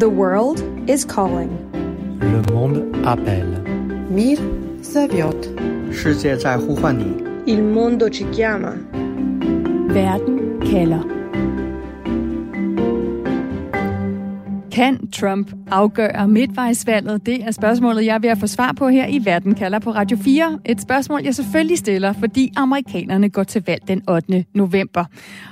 [0.00, 1.50] The world is calling.
[2.22, 3.64] Le monde appelle.
[4.10, 4.36] Mir
[4.82, 5.46] Saviot.
[7.46, 8.72] Il mondo ci chiama.
[9.94, 11.19] Verden kalder.
[14.72, 17.26] Kan Trump afgøre midtvejsvalget?
[17.26, 19.90] Det er spørgsmålet, jeg er ved at få svar på her i Verden kalder på
[19.90, 20.58] Radio 4.
[20.64, 24.44] Et spørgsmål, jeg selvfølgelig stiller, fordi amerikanerne går til valg den 8.
[24.54, 25.04] november.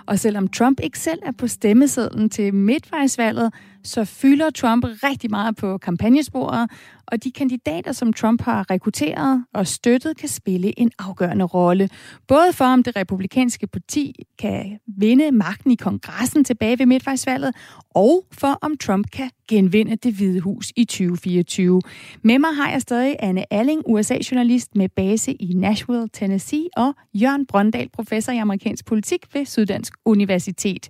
[0.07, 3.53] Og selvom Trump ikke selv er på stemmesedlen til midtvejsvalget,
[3.85, 6.71] så fylder Trump rigtig meget på kampagnesporet,
[7.07, 11.89] og de kandidater, som Trump har rekrutteret og støttet, kan spille en afgørende rolle.
[12.29, 17.55] Både for, om det republikanske parti kan vinde magten i kongressen tilbage ved midtvejsvalget,
[17.91, 21.83] og for, om Trump kan genvinde det hvide hus i 2024.
[22.23, 27.47] Med mig har jeg stadig Anne Alling, USA-journalist med base i Nashville, Tennessee, og Jørgen
[27.47, 30.89] Brøndal, professor i amerikansk politik ved Syddansk Universitet.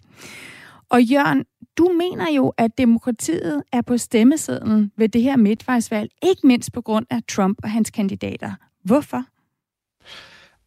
[0.91, 1.45] Og Jørgen,
[1.79, 6.81] du mener jo, at demokratiet er på stemmesedlen ved det her midtvejsvalg, ikke mindst på
[6.81, 8.55] grund af Trump og hans kandidater.
[8.85, 9.17] Hvorfor?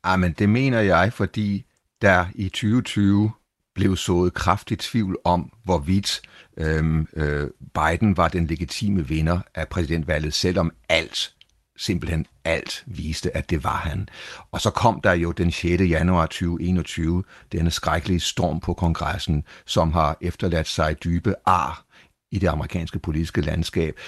[0.04, 1.66] Ah, Jamen, det mener jeg, fordi
[2.02, 3.32] der i 2020
[3.76, 6.22] blev sået kraftigt tvivl om, hvorvidt
[6.58, 11.34] øhm, øh, Biden var den legitime vinder af præsidentvalget, selvom alt
[11.78, 14.10] simpelthen alt viste, at det var han.
[14.52, 15.84] Og så kom der jo den 6.
[15.84, 21.86] januar 2021 denne skrækkelige storm på kongressen, som har efterladt sig dybe ar
[22.32, 24.00] i det amerikanske politiske landskab.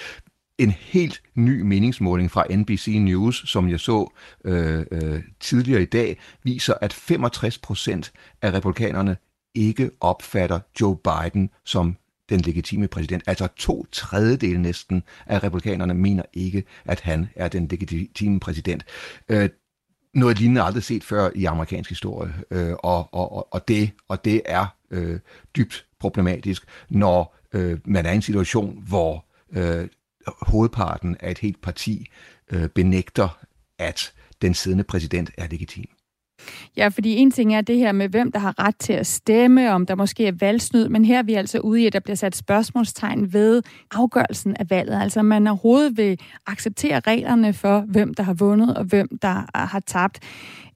[0.58, 4.12] En helt ny meningsmåling fra NBC News, som jeg så
[4.44, 9.16] øh, øh, tidligere i dag, viser, at 65 procent af republikanerne
[9.54, 11.96] ikke opfatter Joe Biden som
[12.28, 13.22] den legitime præsident.
[13.26, 18.84] Altså to tredjedel næsten af republikanerne mener ikke, at han er den legitime præsident.
[19.28, 19.48] Øh,
[20.14, 24.42] noget lignende aldrig set før i amerikansk historie, øh, og, og, og, det, og det
[24.44, 25.20] er øh,
[25.56, 29.88] dybt problematisk, når øh, man er i en situation, hvor øh,
[30.26, 32.06] hovedparten af et helt parti
[32.50, 33.38] øh, benægter,
[33.78, 35.93] at den siddende præsident er legitim.
[36.76, 39.72] Ja, fordi en ting er det her med, hvem der har ret til at stemme,
[39.72, 42.16] om der måske er valgsnyd, men her er vi altså ude i, at der bliver
[42.16, 45.02] sat spørgsmålstegn ved afgørelsen af valget.
[45.02, 49.44] Altså man overhovedet vil acceptere reglerne for, hvem der har vundet og hvem der øh,
[49.54, 50.18] har tabt.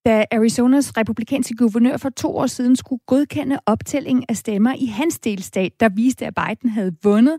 [0.06, 5.18] Da Arizonas republikanske guvernør for to år siden skulle godkende optælling af stemmer i hans
[5.18, 7.38] delstat, der viste, at Biden havde vundet,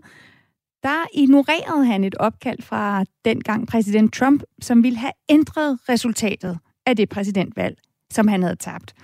[0.82, 6.96] der ignorerede han et opkald fra dengang præsident Trump, som ville have ændret resultatet af
[6.96, 7.76] det præsidentvalg
[8.10, 8.94] som han havde tabt.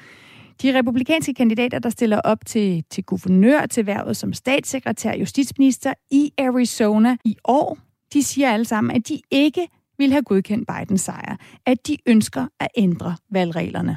[0.62, 5.94] De republikanske kandidater, der stiller op til, til guvernør til værvet som statssekretær og justitsminister
[6.10, 7.78] i Arizona i år,
[8.12, 12.46] de siger alle sammen, at de ikke vil have godkendt Bidens sejr, at de ønsker
[12.60, 13.96] at ændre valgreglerne.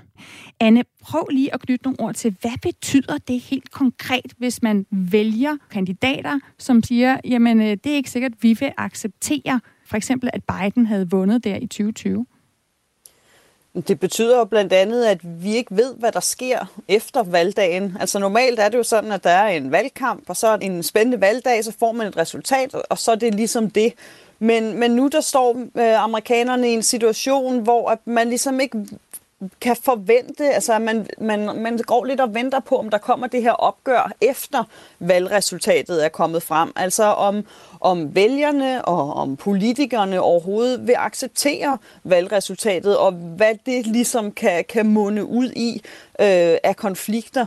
[0.59, 4.85] Anne, prøv lige at knytte nogle ord til, hvad betyder det helt konkret, hvis man
[4.91, 9.97] vælger kandidater, som siger, jamen øh, det er ikke sikkert, at vi vil acceptere for
[9.97, 12.25] eksempel, at Biden havde vundet der i 2020?
[13.73, 17.97] Det betyder jo blandt andet, at vi ikke ved, hvad der sker efter valgdagen.
[17.99, 20.83] Altså normalt er det jo sådan, at der er en valgkamp, og så er en
[20.83, 23.93] spændende valgdag, så får man et resultat, og så er det ligesom det.
[24.39, 28.85] Men, men nu der står øh, amerikanerne i en situation, hvor at man ligesom ikke
[29.61, 33.27] kan forvente, altså at man, man, man går lidt og venter på, om der kommer
[33.27, 34.63] det her opgør efter
[34.99, 36.71] valgresultatet er kommet frem.
[36.75, 37.45] Altså om,
[37.79, 44.85] om vælgerne og om politikerne overhovedet vil acceptere valgresultatet, og hvad det ligesom kan, kan
[44.85, 45.81] munde ud i
[46.19, 47.45] øh, af konflikter.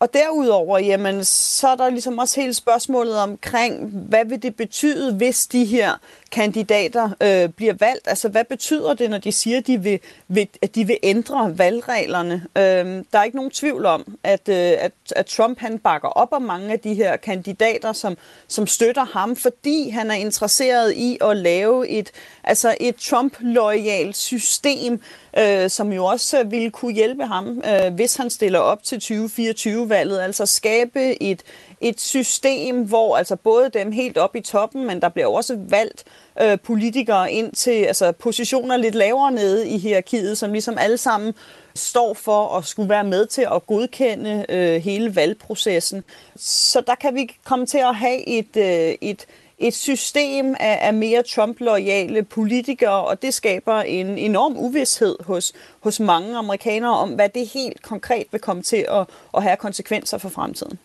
[0.00, 5.14] Og derudover, jamen, så er der ligesom også hele spørgsmålet omkring, hvad vil det betyde,
[5.14, 5.92] hvis de her
[6.34, 8.08] kandidater øh, bliver valgt?
[8.08, 11.58] Altså, hvad betyder det, når de siger, at de vil, vil, at de vil ændre
[11.58, 12.34] valgreglerne?
[12.58, 16.28] Øh, der er ikke nogen tvivl om, at, øh, at, at Trump han bakker op
[16.32, 18.16] om mange af de her kandidater, som,
[18.48, 22.10] som støtter ham, fordi han er interesseret i at lave et,
[22.44, 25.00] altså et Trump-loyalt system,
[25.38, 30.20] øh, som jo også ville kunne hjælpe ham, øh, hvis han stiller op til 2024-valget.
[30.20, 31.42] Altså skabe et,
[31.84, 36.04] et system, hvor altså både dem helt op i toppen, men der bliver også valgt
[36.42, 41.34] øh, politikere ind til altså positioner lidt lavere nede i hierarkiet, som ligesom alle sammen
[41.74, 46.04] står for at skulle være med til at godkende øh, hele valgprocessen.
[46.36, 49.26] Så der kan vi komme til at have et, øh, et,
[49.58, 56.00] et system af, af mere Trump-loyale politikere, og det skaber en enorm uvidshed hos, hos
[56.00, 60.28] mange amerikanere om, hvad det helt konkret vil komme til at, at have konsekvenser for
[60.28, 60.78] fremtiden.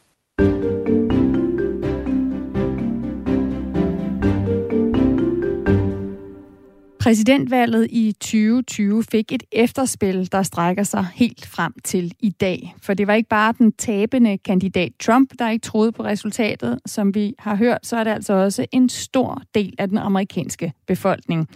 [6.99, 12.75] Præsidentvalget i 2020 fik et efterspil, der strækker sig helt frem til i dag.
[12.81, 16.79] For det var ikke bare den tabende kandidat Trump, der ikke troede på resultatet.
[16.85, 20.73] Som vi har hørt, så er det altså også en stor del af den amerikanske
[20.87, 21.47] befolkning.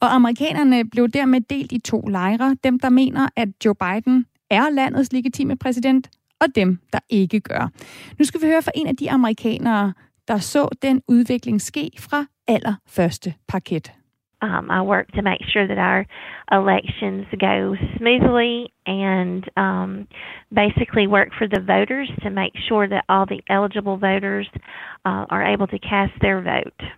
[0.00, 2.56] Og amerikanerne blev dermed delt i to lejre.
[2.64, 6.10] Dem, der mener, at Joe Biden er landets legitime præsident,
[6.40, 7.70] og dem, der ikke gør.
[8.18, 9.92] Nu skal vi høre fra en af de amerikanere,
[10.28, 13.92] der så den udvikling ske fra allerførste parket.
[14.42, 16.06] Um, I work to make sure that our
[16.52, 20.08] elections go smoothly and um,
[20.52, 24.48] basically work for the voters to make sure that all the eligible voters
[25.04, 26.88] uh, are able to cast their vote.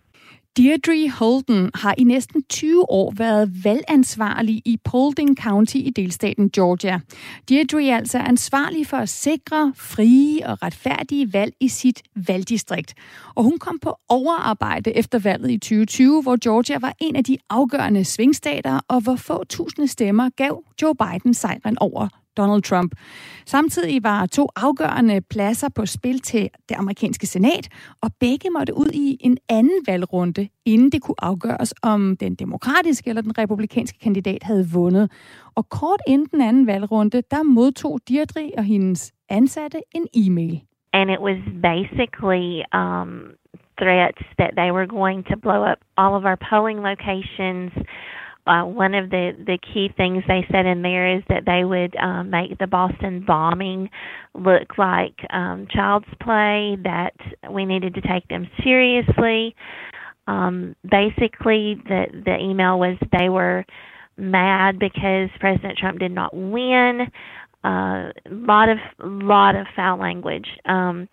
[0.57, 7.01] Deirdre Holden har i næsten 20 år været valgansvarlig i Paulding County i delstaten Georgia.
[7.49, 12.95] Deirdre er altså ansvarlig for at sikre frie og retfærdige valg i sit valgdistrikt.
[13.35, 17.37] Og hun kom på overarbejde efter valget i 2020, hvor Georgia var en af de
[17.51, 22.95] afgørende svingstater, og hvor få tusinde stemmer gav Joe Biden sejren over Donald Trump.
[23.47, 27.69] Samtidig var to afgørende pladser på spil til det amerikanske senat,
[28.03, 33.09] og begge måtte ud i en anden valgrunde, inden det kunne afgøres, om den demokratiske
[33.09, 35.11] eller den republikanske kandidat havde vundet.
[35.55, 40.61] Og kort inden den anden valgrunde, der modtog Deirdre og hendes ansatte en e-mail.
[40.93, 43.11] And it was basically um,
[43.79, 47.73] threats that they were going to blow up all of our polling locations,
[48.45, 51.95] Uh, one of the, the key things they said in there is that they would
[51.97, 53.89] um, make the Boston bombing
[54.35, 57.15] look like um, child's play, that
[57.51, 59.55] we needed to take them seriously.
[60.27, 63.65] Um, basically, the, the email was they were
[64.17, 67.09] mad because President Trump did not win.
[67.65, 70.49] A uh, lot of lot of foul language.
[70.65, 71.09] Um,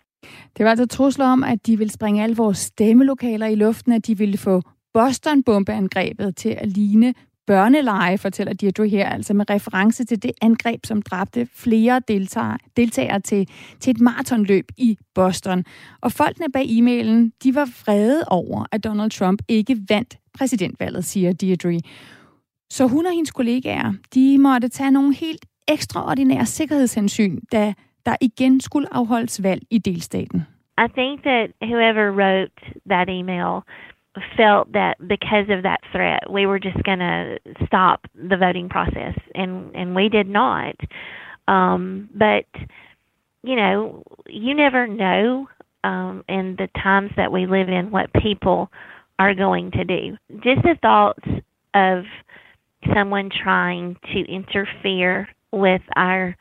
[0.56, 4.06] det var altså trusler om, at de ville springe alle vores stemmelokaler i luften, at
[4.06, 4.62] de ville få
[4.94, 7.14] Boston-bombeangrebet til at ligne
[7.46, 13.20] børneleje, fortæller Deirdre her, altså med reference til det angreb, som dræbte flere deltagere, deltagere
[13.20, 13.48] til,
[13.80, 15.64] til et maratonløb i Boston.
[16.00, 21.32] Og folkene bag e-mailen, de var vrede over, at Donald Trump ikke vandt præsidentvalget, siger
[21.32, 21.80] Deirdre.
[22.70, 27.74] Så hun og hendes kollegaer, de måtte tage nogle helt ekstraordinære sikkerhedshensyn, da
[28.06, 30.42] der igen skulle afholdes valg i delstaten.
[30.78, 33.62] I think that whoever wrote that email
[34.36, 39.14] felt that because of that threat, we were just going to stop the voting process,
[39.34, 40.76] and and we did not.
[41.48, 42.46] Um, but
[43.42, 45.48] you know, you never know
[45.84, 48.70] um, in the times that we live in what people
[49.18, 50.16] are going to do.
[50.42, 51.26] Just the thoughts
[51.74, 52.04] of
[52.94, 56.36] someone trying to interfere with our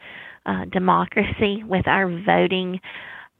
[0.46, 2.80] uh, democracy, with our voting,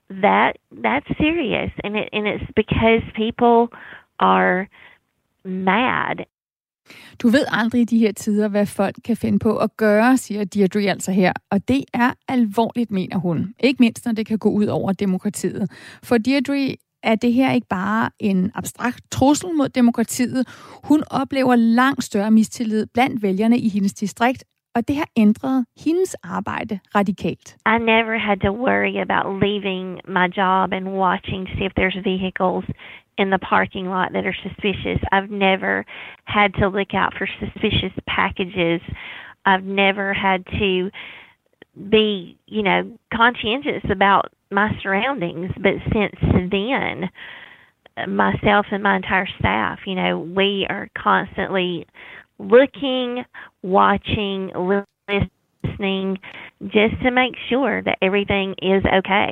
[0.10, 3.70] that that's serious, and it and it's because people
[4.20, 4.66] are
[5.46, 6.26] mad.
[7.22, 10.44] Du ved aldrig i de her tider, hvad folk kan finde på at gøre, siger
[10.44, 11.34] Deirdre altså her.
[11.52, 13.54] Og det er alvorligt, mener hun.
[13.60, 15.72] Ikke mindst, når det kan gå ud over demokratiet.
[16.04, 20.48] For Deirdre er det her ikke bare en abstrakt trussel mod demokratiet.
[20.84, 24.44] Hun oplever langt større mistillid blandt vælgerne i hendes distrikt,
[24.76, 27.58] og det har ændret hendes arbejde radikalt.
[27.66, 32.00] I never had to worry about leaving my job and watching to see if there's
[32.12, 32.66] vehicles
[33.20, 35.00] in the parking lot that are suspicious.
[35.12, 35.86] I've never
[36.24, 38.82] had to look out for suspicious packages.
[39.46, 40.90] I've never had to
[41.90, 45.52] be, you know, conscientious about my surroundings.
[45.58, 46.16] But since
[46.50, 47.10] then,
[48.08, 51.86] myself and my entire staff, you know, we are constantly
[52.40, 53.26] looking,
[53.62, 55.30] watching, listening
[56.62, 59.32] just to make sure that everything is okay.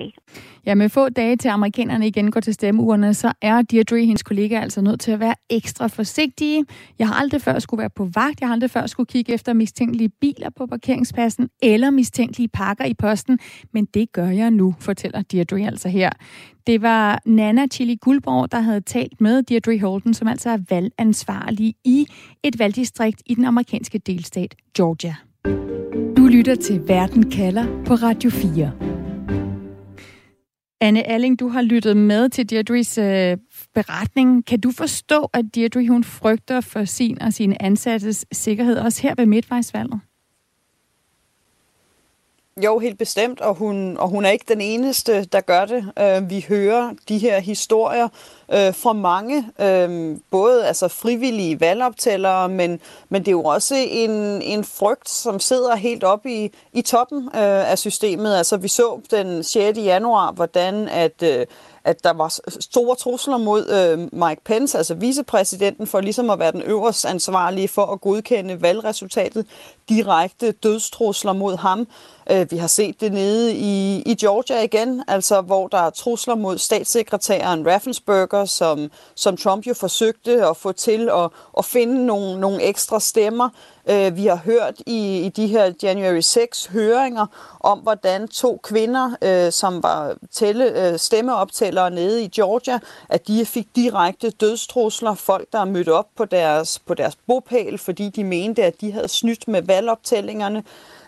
[0.65, 4.59] Ja, med få dage til amerikanerne igen går til stemmeurene, så er Deirdre hendes kollega
[4.59, 6.65] altså nødt til at være ekstra forsigtige.
[6.99, 9.53] Jeg har aldrig før skulle være på vagt, jeg har aldrig før skulle kigge efter
[9.53, 13.39] mistænkelige biler på parkeringspladsen eller mistænkelige pakker i posten,
[13.73, 16.09] men det gør jeg nu, fortæller Deirdre altså her.
[16.67, 21.73] Det var Nana Chili Guldborg, der havde talt med Deirdre Holden, som altså er valgansvarlig
[21.85, 22.07] i
[22.43, 25.15] et valgdistrikt i den amerikanske delstat Georgia.
[26.27, 28.71] Du lytter til Verden kalder på Radio 4.
[30.81, 33.37] Anne Alling, du har lyttet med til Deirdres øh,
[33.73, 34.45] beretning.
[34.45, 39.13] Kan du forstå, at Deirdre hun frygter for sin og sine ansattes sikkerhed, også her
[39.17, 39.99] ved midtvejsvalget?
[42.63, 45.91] Jo, helt bestemt, og hun, og hun er ikke den eneste, der gør det.
[45.99, 48.07] Øh, vi hører de her historier
[48.53, 52.79] øh, fra mange, øh, både altså frivillige valgoptællere, men,
[53.09, 57.23] men det er jo også en, en frygt, som sidder helt oppe i, i toppen
[57.25, 58.35] øh, af systemet.
[58.35, 59.79] Altså vi så den 6.
[59.79, 61.45] januar, hvordan at, øh,
[61.83, 66.51] at der var store trusler mod øh, Mike Pence, altså vicepræsidenten, for ligesom at være
[66.51, 69.45] den øverste ansvarlige for at godkende valgresultatet.
[69.89, 71.87] Direkte dødstrusler mod ham.
[72.31, 76.35] Øh, vi har set det nede i, i Georgia igen, altså hvor der er trusler
[76.35, 82.39] mod statssekretæren Raffensperger, som, som Trump jo forsøgte at få til at, at finde nogle,
[82.39, 83.49] nogle ekstra stemmer.
[83.89, 87.25] Øh, vi har hørt i, i de her January 6 høringer
[87.59, 92.79] om, hvordan to kvinder, øh, som var tælle, øh, stemmeoptællere nede i Georgia,
[93.09, 95.13] at de fik direkte dødstrusler.
[95.15, 98.91] Folk, der er mødt op på deres, på deres bopæl, fordi de mente, at de
[98.91, 100.63] havde snydt med valgoptællingerne.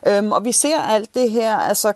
[0.08, 1.94] Øhm, og vi ser alt det her altså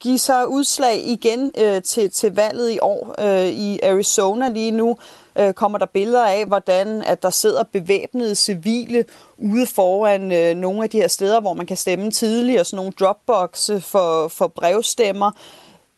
[0.00, 4.96] give sig udslag igen øh, til, til valget i år øh, i Arizona lige nu
[5.38, 9.04] øh, kommer der billeder af, hvordan at der sidder bevæbnede civile
[9.38, 12.76] ude foran øh, nogle af de her steder, hvor man kan stemme tidligt, og sådan
[12.76, 15.30] nogle dropboxe for, for brevstemmer.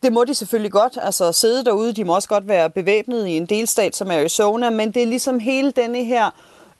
[0.03, 3.37] Det må de selvfølgelig godt, altså sidde derude, de må også godt være bevæbnet i
[3.37, 6.29] en delstat som Arizona, men det er ligesom hele denne her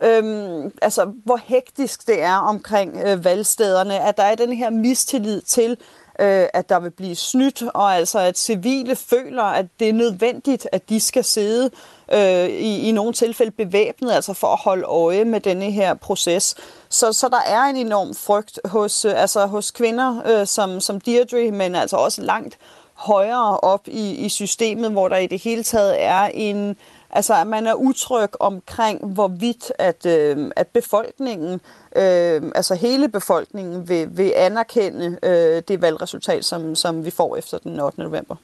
[0.04, 5.41] øhm, altså hvor hektisk det er omkring øh, valgstederne, at der er den her mistillid
[5.41, 5.78] til,
[6.20, 10.68] øh, at der vil blive snydt, og altså at civile føler, at det er nødvendigt,
[10.72, 11.70] at de skal sidde
[12.14, 16.56] øh, i, i nogle tilfælde bevæbnet, altså for at holde øje med denne her proces.
[16.89, 21.01] Så, så der er en enorm frygt hos, øh, altså hos kvinder øh, som, som
[21.01, 22.58] Deirdre, men altså også langt
[22.93, 26.76] højere op i, i systemet, hvor der i det hele taget er en,
[27.10, 31.62] altså at man er utryg omkring, hvorvidt at, øh, at befolkningen,
[31.95, 37.58] øh, altså hele befolkningen, vil, vil anerkende øh, det valgresultat, som, som vi får efter
[37.58, 37.99] den 8.
[37.99, 38.36] november.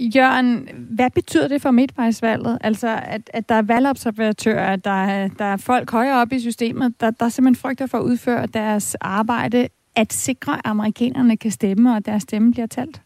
[0.00, 2.58] Jørgen, hvad betyder det for midtvejsvalget?
[2.60, 7.00] Altså, at, at der er valgobservatører, der er, der er folk højere op i systemet,
[7.00, 11.90] der, der simpelthen frygter for at udføre deres arbejde, at sikre, at amerikanerne kan stemme,
[11.90, 13.02] og at deres stemme bliver talt?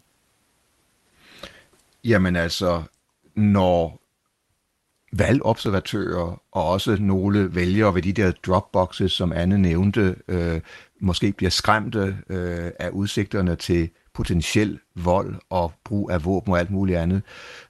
[2.05, 2.82] Jamen altså,
[3.34, 4.01] når
[5.12, 10.61] valgobservatører og også nogle vælgere ved de der dropboxes, som Anne nævnte, øh,
[11.01, 16.71] måske bliver skræmte øh, af udsigterne til potentiel vold og brug af våben og alt
[16.71, 17.23] muligt andet,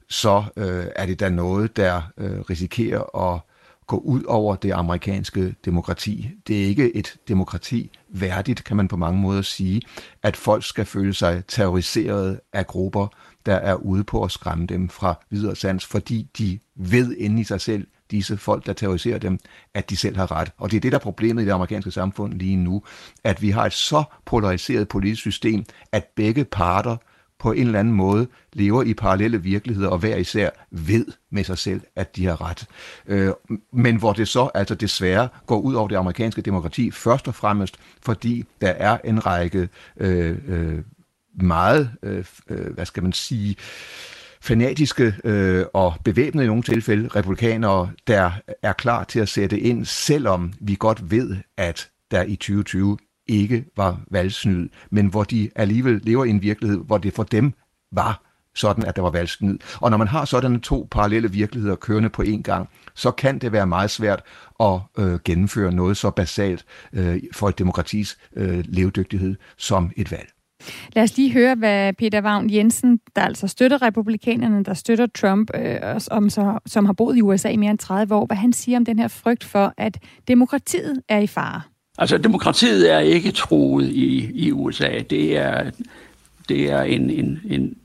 [0.09, 3.41] så øh, er det da noget, der øh, risikerer at
[3.87, 6.31] gå ud over det amerikanske demokrati.
[6.47, 9.83] Det er ikke et demokrati værdigt, kan man på mange måder sige,
[10.23, 13.07] at folk skal føle sig terroriseret af grupper,
[13.47, 17.45] der er ude på at skræmme dem fra videre sans, fordi de ved inde i
[17.45, 19.39] sig selv, disse folk, der terroriserer dem,
[19.75, 20.53] at de selv har ret.
[20.59, 22.83] Og det er det, der er problemet i det amerikanske samfund lige nu,
[23.25, 26.97] at vi har et så polariseret politisk system, at begge parter
[27.39, 31.59] på en eller anden måde lever i parallelle virkeligheder, og hver især ved med sig
[31.59, 32.67] selv, at de har ret.
[33.07, 33.33] Øh,
[33.73, 37.77] men hvor det så altså desværre går ud over det amerikanske demokrati, først og fremmest
[38.03, 40.79] fordi der er en række øh, øh,
[41.43, 43.57] meget, øh, øh, hvad skal man sige,
[44.41, 48.31] fanatiske øh, og bevæbnede i nogle tilfælde republikanere, der
[48.63, 53.65] er klar til at sætte ind, selvom vi godt ved, at der i 2020 ikke
[53.77, 57.53] var valgsnyd, men hvor de alligevel lever i en virkelighed, hvor det for dem
[57.93, 58.23] var
[58.55, 59.59] sådan, at der var valgsnyd.
[59.81, 63.53] Og når man har sådan to parallelle virkeligheder kørende på én gang, så kan det
[63.53, 64.23] være meget svært
[64.61, 70.29] at øh, gennemføre noget så basalt øh, for et demokratis øh, levedygtighed som et valg.
[70.93, 75.51] Lad os lige høre, hvad Peter Vagn Jensen, der altså støtter republikanerne, der støtter Trump,
[75.55, 78.53] øh, om så, som har boet i USA i mere end 30 år, hvad han
[78.53, 79.99] siger om den her frygt for, at
[80.29, 81.63] demokratiet er i fare.
[81.99, 84.99] Altså, demokratiet er ikke troet i, i USA.
[85.11, 85.71] Det er,
[86.49, 87.77] det er en, en, en,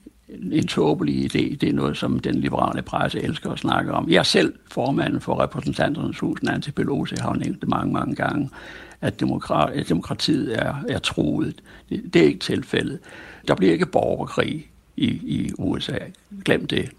[0.52, 1.56] en tåbelig idé.
[1.56, 4.10] Det er noget, som den liberale presse elsker at snakke om.
[4.10, 8.50] Jeg selv formanden for repræsentanternes hus, Nancy Pelosi, har nævnt det mange, mange gange.
[9.02, 11.62] at, demokrat, at demokratiet er, er troet.
[11.90, 13.00] Det, det er ikke tilfældet.
[13.48, 15.98] Der bliver ikke borgerkrig i, i USA.
[16.46, 16.90] Glem det.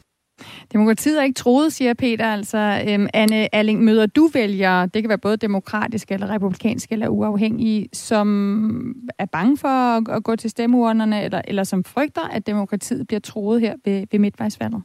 [0.72, 2.26] Demokratiet er ikke troet, siger Peter.
[2.26, 7.08] Altså, øhm, Anne Alling, møder du vælgere, det kan være både demokratiske eller republikanske eller
[7.08, 12.46] uafhængige, som er bange for at, at gå til stemmeurnerne, eller, eller som frygter, at
[12.46, 14.82] demokratiet bliver troet her ved, ved midtvejsvalget?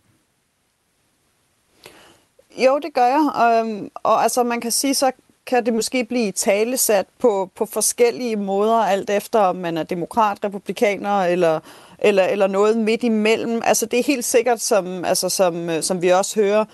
[2.66, 3.30] Jo, det gør jeg.
[3.36, 5.12] Og, og altså, man kan sige, så
[5.46, 10.44] kan det måske blive talesat på, på forskellige måder, alt efter om man er demokrat,
[10.44, 11.60] republikaner eller
[12.00, 13.62] eller, eller noget midt imellem.
[13.66, 16.66] Altså det er helt sikkert, som, altså, som, øh, som vi også hører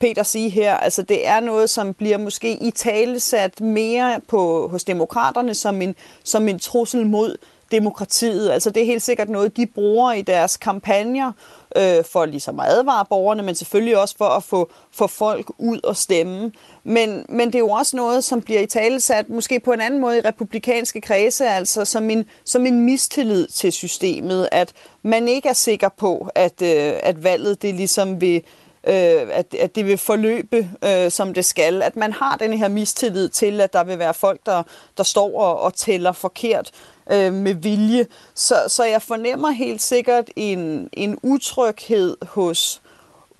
[0.00, 4.68] Peter sige her, altså det er noget, som bliver måske i tale sat mere på,
[4.68, 7.36] hos demokraterne som en, som en trussel mod
[7.70, 8.50] demokratiet.
[8.50, 11.32] Altså det er helt sikkert noget, de bruger i deres kampagner
[11.76, 15.80] øh, for ligesom at advare borgerne, men selvfølgelig også for at få, få folk ud
[15.84, 16.52] og stemme.
[16.84, 19.80] Men, men det er jo også noget, som bliver i tale sat måske på en
[19.80, 25.28] anden måde i republikanske kredse, altså som en, som en mistillid til systemet, at man
[25.28, 28.42] ikke er sikker på, at, øh, at valget det ligesom vil,
[28.86, 31.82] øh, at, at det vil forløbe, øh, som det skal.
[31.82, 34.62] At man har den her mistillid til, at der vil være folk, der,
[34.96, 36.70] der står og, og tæller forkert
[37.12, 38.06] øh, med vilje.
[38.34, 42.82] Så, så jeg fornemmer helt sikkert en, en utryghed hos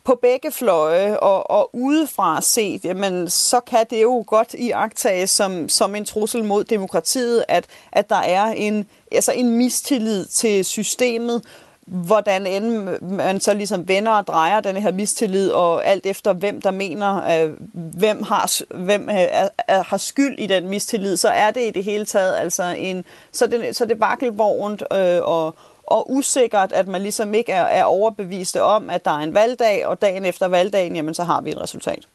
[0.04, 4.72] på begge fløje, og, og udefra set, jamen, så kan det jo godt i
[5.26, 10.64] som, som en trussel mod demokratiet, at, at der er en, altså en mistillid til
[10.64, 11.42] systemet,
[11.86, 16.60] hvordan end man så ligesom vender og drejer den her mistillid, og alt efter hvem
[16.60, 21.28] der mener, øh, hvem, har, hvem øh, er, er, har skyld i den mistillid, så
[21.28, 25.54] er det i det hele taget altså en, så det, så det vakkelvognt øh, og,
[25.86, 29.86] og usikkert, at man ligesom ikke er, er overbevist om, at der er en valgdag,
[29.86, 32.06] og dagen efter valgdagen, jamen så har vi et resultat.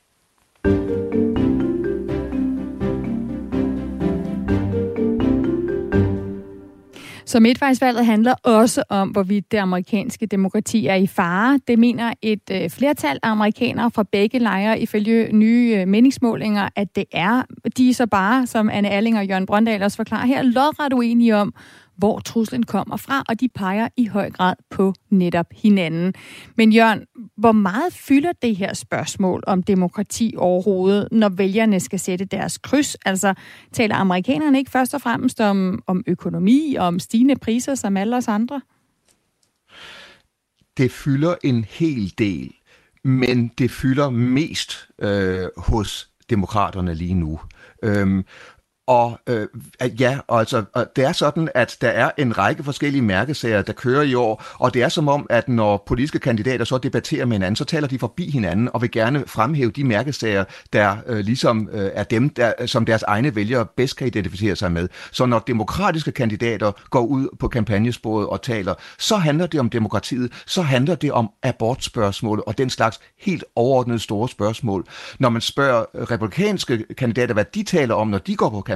[7.28, 11.60] Så midtvejsvalget handler også om, hvorvidt det amerikanske demokrati er i fare.
[11.68, 16.96] Det mener et øh, flertal af amerikanere fra begge lejre ifølge nye øh, meningsmålinger, at
[16.96, 17.44] det er.
[17.78, 21.36] De er så bare, som Anne Alling og Jørgen Brøndal også forklarer her, lodret uenige
[21.36, 21.54] om,
[21.98, 26.14] hvor truslen kommer fra, og de peger i høj grad på netop hinanden.
[26.58, 27.06] Men Jørgen,
[27.38, 32.96] hvor meget fylder det her spørgsmål om demokrati overhovedet, når vælgerne skal sætte deres kryds?
[32.96, 33.34] Altså,
[33.72, 38.18] taler amerikanerne ikke først og fremmest om, om økonomi og om stigende priser som alle
[38.18, 38.62] os andre?
[40.78, 42.54] Det fylder en hel del,
[43.04, 47.40] men det fylder mest øh, hos demokraterne lige nu.
[47.84, 48.26] Øhm,
[48.88, 49.48] og øh,
[50.00, 50.64] ja, altså,
[50.96, 54.74] det er sådan, at der er en række forskellige mærkesager, der kører i år, og
[54.74, 58.00] det er som om, at når politiske kandidater så debatterer med hinanden, så taler de
[58.00, 62.54] forbi hinanden og vil gerne fremhæve de mærkesager, der øh, ligesom øh, er dem, der,
[62.66, 64.88] som deres egne vælgere bedst kan identificere sig med.
[65.12, 70.32] Så når demokratiske kandidater går ud på kampagnesporet og taler, så handler det om demokratiet,
[70.46, 74.86] så handler det om abortspørgsmål og den slags helt overordnede store spørgsmål.
[75.20, 78.75] Når man spørger øh, republikanske kandidater, hvad de taler om, når de går på kampagnesporet,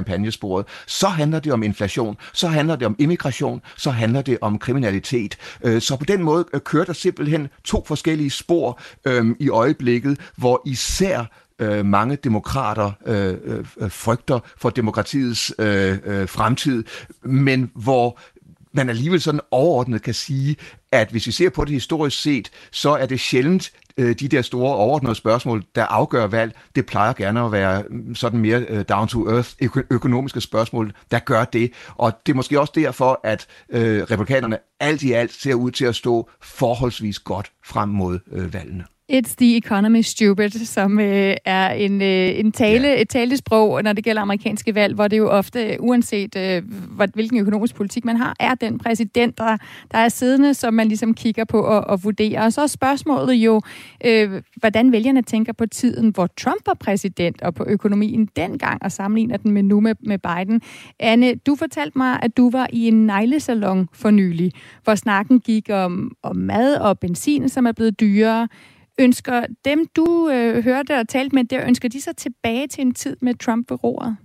[0.86, 5.36] så handler det om inflation, så handler det om immigration, så handler det om kriminalitet.
[5.64, 10.18] Øh, så på den måde øh, kører der simpelthen to forskellige spor øh, i øjeblikket,
[10.36, 11.24] hvor især
[11.58, 16.84] øh, mange demokrater øh, øh, øh, frygter for demokratiets øh, øh, fremtid,
[17.22, 18.18] men hvor
[18.72, 20.56] man alligevel sådan overordnet kan sige,
[20.92, 24.42] at hvis vi ser på det historisk set, så er det sjældent øh, de der
[24.42, 26.52] store overordnede spørgsmål, der afgør valg.
[26.74, 31.72] Det plejer gerne at være mm, sådan mere øh, down-to-earth økonomiske spørgsmål, der gør det.
[31.94, 35.84] Og det er måske også derfor, at øh, republikanerne alt i alt ser ud til
[35.84, 38.84] at stå forholdsvis godt frem mod øh, valgene.
[39.12, 43.00] It's the economy stupid, som øh, er en, øh, en tale, yeah.
[43.00, 46.62] et talesprog, når det gælder amerikanske valg, hvor det jo ofte, uanset øh,
[47.14, 49.56] hvilken økonomisk politik man har, er den præsident, der,
[49.92, 52.44] der er siddende, som man ligesom kigger på og, og vurderer.
[52.44, 53.60] Og så er spørgsmålet jo,
[54.04, 58.92] øh, hvordan vælgerne tænker på tiden, hvor Trump var præsident, og på økonomien dengang, og
[58.92, 60.60] sammenligner den med nu med, med Biden.
[61.00, 64.52] Anne, du fortalte mig, at du var i en neglesalon for nylig,
[64.84, 68.48] hvor snakken gik om, om mad og benzin, som er blevet dyrere.
[68.98, 72.94] Ønsker dem, du øh, hørte og talte med der, ønsker de så tilbage til en
[72.94, 74.16] tid med Trump ved roret?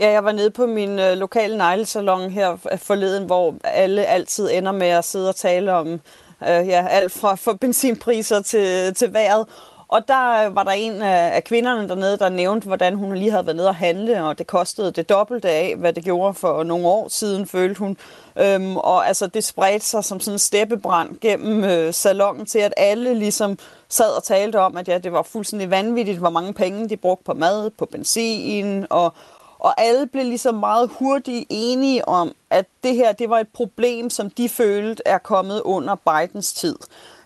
[0.00, 4.50] Ja, jeg var nede på min øh, lokale neglesalon her øh, forleden, hvor alle altid
[4.52, 6.00] ender med at sidde og tale om øh,
[6.42, 9.46] ja, alt fra for benzinpriser til, til vejret.
[9.94, 13.46] Og der øh, var der en af kvinderne dernede, der nævnte, hvordan hun lige havde
[13.46, 16.86] været nede og handle, og det kostede det dobbelte af, hvad det gjorde for nogle
[16.86, 17.96] år siden, følte hun.
[18.36, 22.74] Øhm, og altså, det spredte sig som sådan en steppebrand gennem øh, salongen til, at
[22.76, 26.88] alle ligesom sad og talte om, at ja, det var fuldstændig vanvittigt, hvor mange penge
[26.88, 29.12] de brugte på mad, på benzin, og,
[29.58, 34.10] og alle blev ligesom meget hurtigt enige om, at det her det var et problem,
[34.10, 36.76] som de følte er kommet under Bidens tid.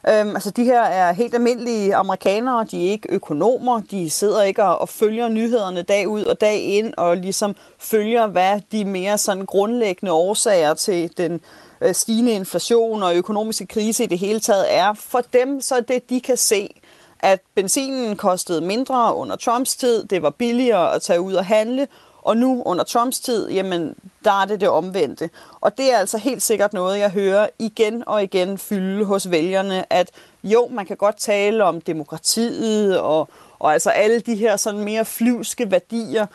[0.09, 4.65] Øhm, altså de her er helt almindelige amerikanere, de er ikke økonomer, de sidder ikke
[4.65, 9.19] og, og følger nyhederne dag ud og dag ind og ligesom følger, hvad de mere
[9.19, 11.41] sådan grundlæggende årsager til den
[11.81, 14.95] øh, stigende inflation og økonomiske krise i det hele taget er.
[14.95, 16.75] For dem så er det, de kan se,
[17.21, 21.87] at benzinen kostede mindre under Trumps tid, det var billigere at tage ud og handle,
[22.29, 25.31] og nu under Trumps tid, jamen, der er det det omvendte.
[25.61, 29.93] Og det er altså helt sikkert noget, jeg hører igen og igen fylde hos vælgerne,
[29.93, 30.11] at
[30.45, 35.05] jo, man kan godt tale om demokratiet og, og altså alle de her sådan mere
[35.05, 36.27] flyvske værdier,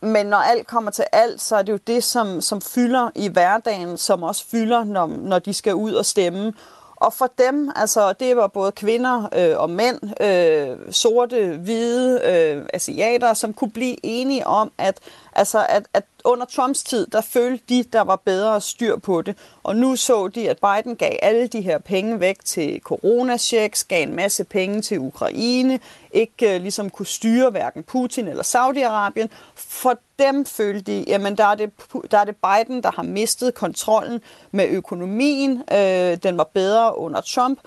[0.00, 3.28] men når alt kommer til alt, så er det jo det, som, som fylder i
[3.28, 6.52] hverdagen, som også fylder, når, når de skal ud og stemme.
[7.00, 12.64] Og for dem, altså det var både kvinder øh, og mænd, øh, sorte, hvide, øh,
[12.72, 14.98] asiater, som kunne blive enige om, at,
[15.32, 19.36] altså, at, at under Trumps tid, der følte de, der var bedre styr på det.
[19.62, 24.02] Og nu så de, at Biden gav alle de her penge væk til coronachecks, gav
[24.02, 25.80] en masse penge til Ukraine,
[26.12, 29.28] ikke uh, ligesom kunne styre hverken Putin eller Saudi-Arabien.
[29.54, 31.70] For dem følte de, jamen der er, det,
[32.10, 34.20] der er det Biden, der har mistet kontrollen
[34.50, 35.52] med økonomien.
[35.52, 35.76] Uh,
[36.22, 37.58] den var bedre under Trump.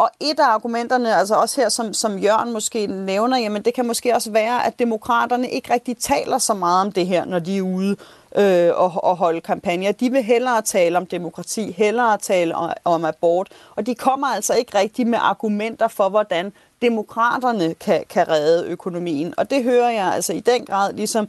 [0.00, 3.86] Og et af argumenterne, altså også her, som, som Jørgen måske nævner, jamen det kan
[3.86, 7.58] måske også være, at demokraterne ikke rigtig taler så meget om det her, når de
[7.58, 7.96] er ude
[8.36, 9.92] øh, og, og holde kampagner.
[9.92, 14.54] De vil hellere tale om demokrati, hellere tale om, om abort, og de kommer altså
[14.54, 19.34] ikke rigtig med argumenter for, hvordan demokraterne kan, kan redde økonomien.
[19.36, 21.28] Og det hører jeg altså i den grad ligesom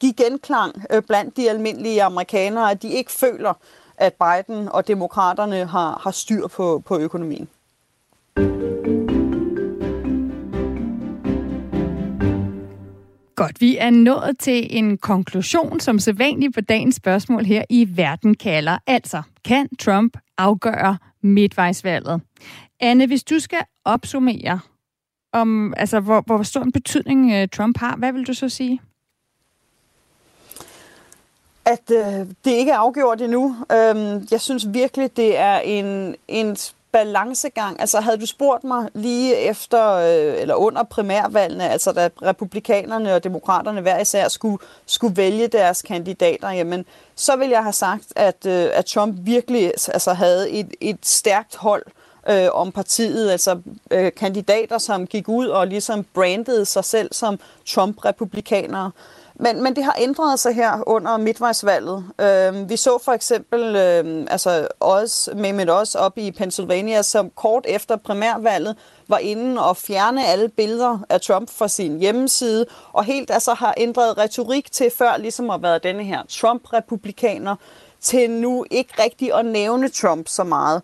[0.00, 3.54] give genklang øh, blandt de almindelige amerikanere, at de ikke føler,
[3.96, 7.48] at Biden og demokraterne har, har styr på, på økonomien.
[13.42, 18.34] Godt, vi er nået til en konklusion, som sædvanligt på dagens spørgsmål her i Verden
[18.34, 18.78] kalder.
[18.86, 22.20] Altså, kan Trump afgøre midtvejsvalget?
[22.80, 24.60] Anne, hvis du skal opsummere,
[25.32, 28.80] om, altså, hvor, hvor stor en betydning øh, Trump har, hvad vil du så sige?
[31.64, 33.56] At øh, det ikke er afgjort endnu.
[33.72, 36.56] Øhm, jeg synes virkelig, det er en, en
[36.92, 37.80] balancegang.
[37.80, 43.24] Altså havde du spurgt mig lige efter øh, eller under primærvalgene, altså da republikanerne og
[43.24, 46.84] demokraterne hver især skulle, skulle vælge deres kandidater, jamen
[47.14, 51.56] så vil jeg have sagt, at, øh, at Trump virkelig altså, havde et, et stærkt
[51.56, 51.82] hold
[52.28, 53.58] øh, om partiet, altså
[53.90, 58.90] øh, kandidater, som gik ud og ligesom brandede sig selv som Trump-republikanere.
[59.42, 62.04] Men, men det har ændret sig her under midtvejsvalget.
[62.20, 67.64] Øh, vi så for eksempel øh, altså Oz, Mehmet Oz op i Pennsylvania, som kort
[67.68, 68.76] efter primærvalget
[69.08, 73.74] var inde og fjerne alle billeder af Trump fra sin hjemmeside, og helt altså har
[73.76, 77.56] ændret retorik til før ligesom at være denne her Trump-republikaner,
[78.00, 80.82] til nu ikke rigtig at nævne Trump så meget.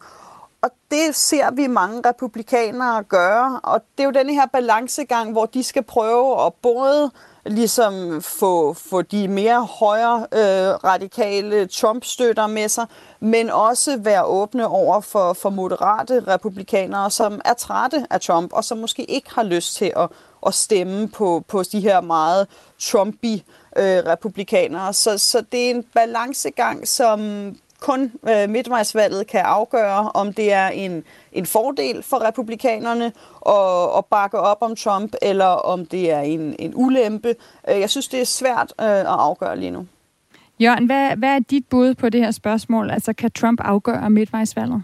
[0.63, 5.47] Og det ser vi mange republikanere gøre, og det er jo denne her balancegang, hvor
[5.47, 7.11] de skal prøve at både
[7.49, 12.87] ligesom få, få de mere højre øh, radikale Trump-støtter med sig,
[13.21, 18.65] men også være åbne over for, for moderate republikanere, som er trætte af Trump, og
[18.65, 20.09] som måske ikke har lyst til at,
[20.47, 22.47] at stemme på, på de her meget
[22.81, 23.35] Trumpy
[23.77, 24.93] øh, republikanere.
[24.93, 27.21] Så, så det er en balancegang, som
[27.81, 33.13] kun øh, midtvejsvalget kan afgøre, om det er en, en fordel for republikanerne
[33.47, 37.35] at, at bakke op om Trump, eller om det er en, en ulempe.
[37.69, 39.87] Øh, jeg synes, det er svært øh, at afgøre lige nu.
[40.61, 42.91] Jørgen, hvad, hvad er dit bud på det her spørgsmål?
[42.91, 44.83] Altså, kan Trump afgøre midtvejsvalget?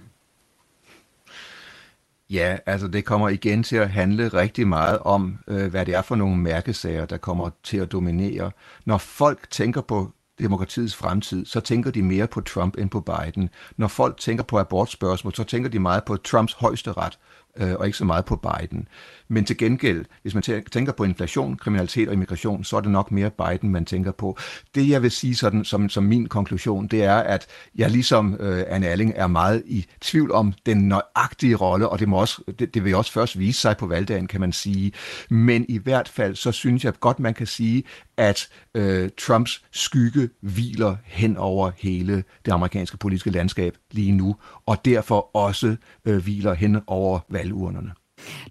[2.30, 6.02] Ja, altså det kommer igen til at handle rigtig meget om, øh, hvad det er
[6.02, 8.50] for nogle mærkesager, der kommer til at dominere.
[8.84, 13.50] Når folk tænker på demokratiets fremtid, så tænker de mere på Trump end på Biden.
[13.76, 17.18] Når folk tænker på abortspørgsmål, så tænker de meget på Trumps højeste ret,
[17.56, 18.88] øh, og ikke så meget på Biden.
[19.28, 23.10] Men til gengæld, hvis man tænker på inflation, kriminalitet og immigration, så er det nok
[23.10, 24.38] mere Biden, man tænker på.
[24.74, 28.64] Det, jeg vil sige sådan, som, som min konklusion, det er, at jeg ligesom øh,
[28.68, 32.74] Anne Alling er meget i tvivl om den nøjagtige rolle, og det, må også, det,
[32.74, 34.92] det vil også først vise sig på valgdagen, kan man sige.
[35.30, 37.84] Men i hvert fald, så synes jeg godt, man kan sige,
[38.16, 44.84] at øh, Trumps skygge hviler hen over hele det amerikanske politiske landskab lige nu, og
[44.84, 47.92] derfor også øh, hviler hen over valgurnerne.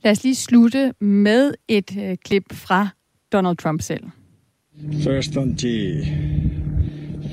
[0.03, 2.87] Lad os lige slutte med et øh, klip fra
[3.31, 4.03] Donald Trump selv.
[5.03, 5.65] First on G.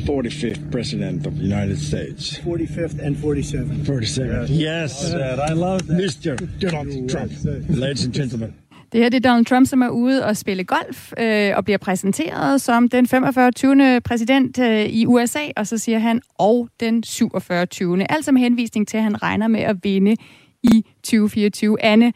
[0.06, 2.38] 45th President of the United States.
[2.38, 3.84] 45th and 47.
[3.84, 4.48] 47.
[4.50, 5.14] Yes, yes
[5.50, 5.96] I love that.
[5.96, 6.36] Mr.
[6.60, 7.32] Donald Trump.
[7.68, 8.54] Ladies and gentlemen.
[8.92, 11.78] Det her det er Donald Trump, som er ude og spille golf øh, og bliver
[11.78, 13.52] præsenteret som den 45.
[13.52, 14.00] 20.
[14.00, 17.66] præsident øh, i USA, og så siger han, og den 47.
[17.66, 18.12] 20.
[18.12, 20.16] Altså med henvisning til, at han regner med at vinde
[20.62, 21.82] i 2024.
[21.82, 22.12] Anne,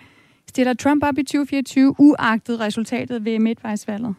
[0.55, 4.15] stiller Trump op i 2024, uagtet resultatet ved midtvejsvalget?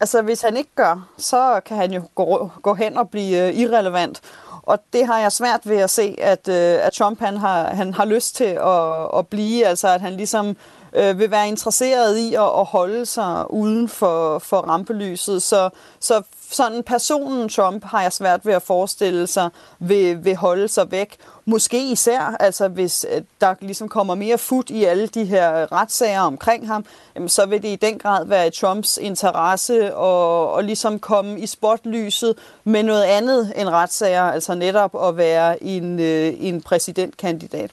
[0.00, 3.54] Altså, hvis han ikke gør, så kan han jo gå, gå hen og blive øh,
[3.54, 4.20] irrelevant.
[4.62, 7.94] Og det har jeg svært ved at se, at, øh, at Trump han har, han
[7.94, 9.66] har lyst til at, at blive.
[9.66, 10.56] Altså, at han ligesom
[10.92, 15.42] øh, vil være interesseret i at, at holde sig uden for, for rampelyset.
[15.42, 15.70] Så,
[16.00, 20.90] så sådan personen Trump har jeg svært ved at forestille sig vil, vil holde sig
[20.90, 21.16] væk.
[21.44, 26.20] Måske især, altså hvis øh, der ligesom kommer mere fut i alle de her retssager
[26.20, 26.84] omkring ham,
[27.14, 31.40] jamen, så vil det i den grad være i Trumps interesse at, at ligesom komme
[31.40, 32.34] i spotlyset
[32.64, 37.70] med noget andet end retssager, altså netop at være en, øh, en præsidentkandidat.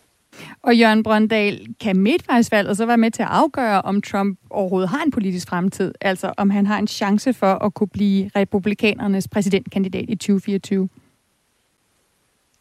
[0.62, 5.04] Og Jørgen Brøndal, kan midtvejsvalget så være med til at afgøre, om Trump overhovedet har
[5.04, 5.94] en politisk fremtid?
[6.02, 10.90] Altså om han har en chance for at kunne blive republikanernes præsidentkandidat i 2024?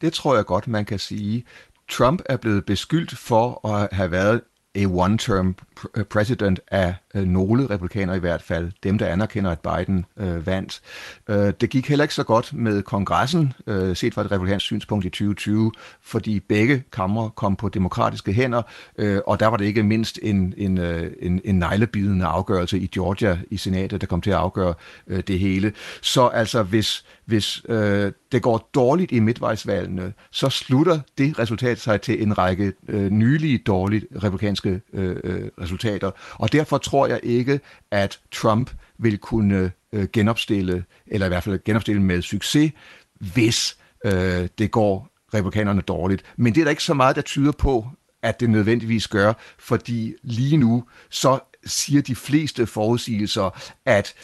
[0.00, 1.44] Det tror jeg godt, man kan sige.
[1.90, 4.40] Trump er blevet beskyldt for at have været
[4.74, 5.54] a one-term
[5.96, 10.46] Øh, president af øh, nogle republikanere i hvert fald, dem der anerkender, at Biden øh,
[10.46, 10.80] vandt.
[11.28, 15.04] Øh, det gik heller ikke så godt med kongressen, øh, set fra et republikansk synspunkt
[15.04, 15.72] i 2020,
[16.02, 18.62] fordi begge kamre kom på demokratiske hænder,
[18.98, 22.86] øh, og der var det ikke mindst en, en, øh, en, en neglebidende afgørelse i
[22.86, 24.74] Georgia i senatet, der kom til at afgøre
[25.06, 25.72] øh, det hele.
[26.02, 32.00] Så altså, hvis, hvis øh, det går dårligt i midtvejsvalgene, så slutter det resultat sig
[32.00, 36.10] til en række øh, nylige dårligt republikanske øh, øh resultater.
[36.34, 37.60] Og derfor tror jeg ikke,
[37.90, 42.72] at Trump vil kunne øh, genopstille, eller i hvert fald genopstille med succes,
[43.20, 46.22] hvis øh, det går republikanerne dårligt.
[46.36, 47.86] Men det er der ikke så meget, der tyder på,
[48.22, 54.14] at det nødvendigvis gør, fordi lige nu, så siger de fleste forudsigelser, at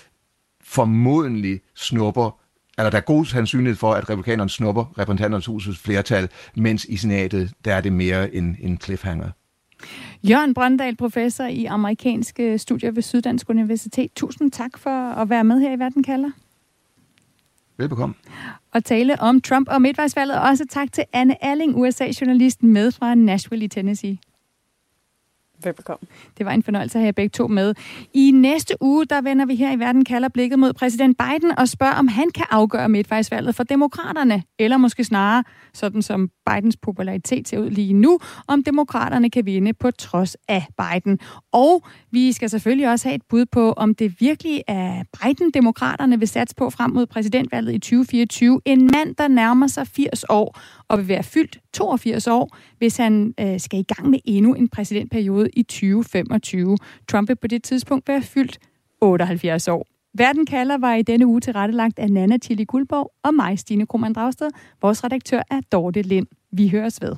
[0.64, 2.40] formodentlig snupper
[2.80, 7.52] eller der er god sandsynlighed for, at republikanerne snupper repræsentanternes husets flertal, mens i senatet,
[7.64, 9.30] der er det mere en, en cliffhanger.
[10.22, 14.10] Jørgen Brøndal, professor i amerikanske studier ved Syddansk Universitet.
[14.16, 16.30] Tusind tak for at være med her i Verden kalder.
[17.76, 18.14] Velbekomme.
[18.72, 20.40] Og tale om Trump og midtvejsvalget.
[20.40, 24.18] Også tak til Anne Alling, USA-journalisten med fra Nashville i Tennessee.
[25.64, 26.08] Velbekomme.
[26.38, 27.74] Det var en fornøjelse at have begge to med.
[28.14, 31.68] I næste uge, der vender vi her i Verden kalder blikket mod præsident Biden og
[31.68, 35.44] spørger, om han kan afgøre midtvejsvalget for demokraterne, eller måske snarere,
[35.74, 40.66] sådan som Bidens popularitet ser ud lige nu, om demokraterne kan vinde på trods af
[40.78, 41.18] Biden.
[41.52, 46.28] Og vi skal selvfølgelig også have et bud på, om det virkelig er Biden-demokraterne vil
[46.28, 48.60] satse på frem mod præsidentvalget i 2024.
[48.64, 50.58] En mand, der nærmer sig 80 år
[50.90, 54.68] og vil være fyldt 82 år, hvis han øh, skal i gang med endnu en
[54.68, 56.76] præsidentperiode i 2025.
[57.08, 58.58] Trump vil på det tidspunkt være fyldt
[59.00, 59.86] 78 år.
[60.14, 64.14] Verden kalder var i denne uge tilrettelagt af Nana Tilly Guldborg og mig, Stine Krohmann
[64.14, 64.50] Dragsted.
[64.82, 66.26] Vores redaktør er Dorte Lind.
[66.52, 67.16] Vi høres ved.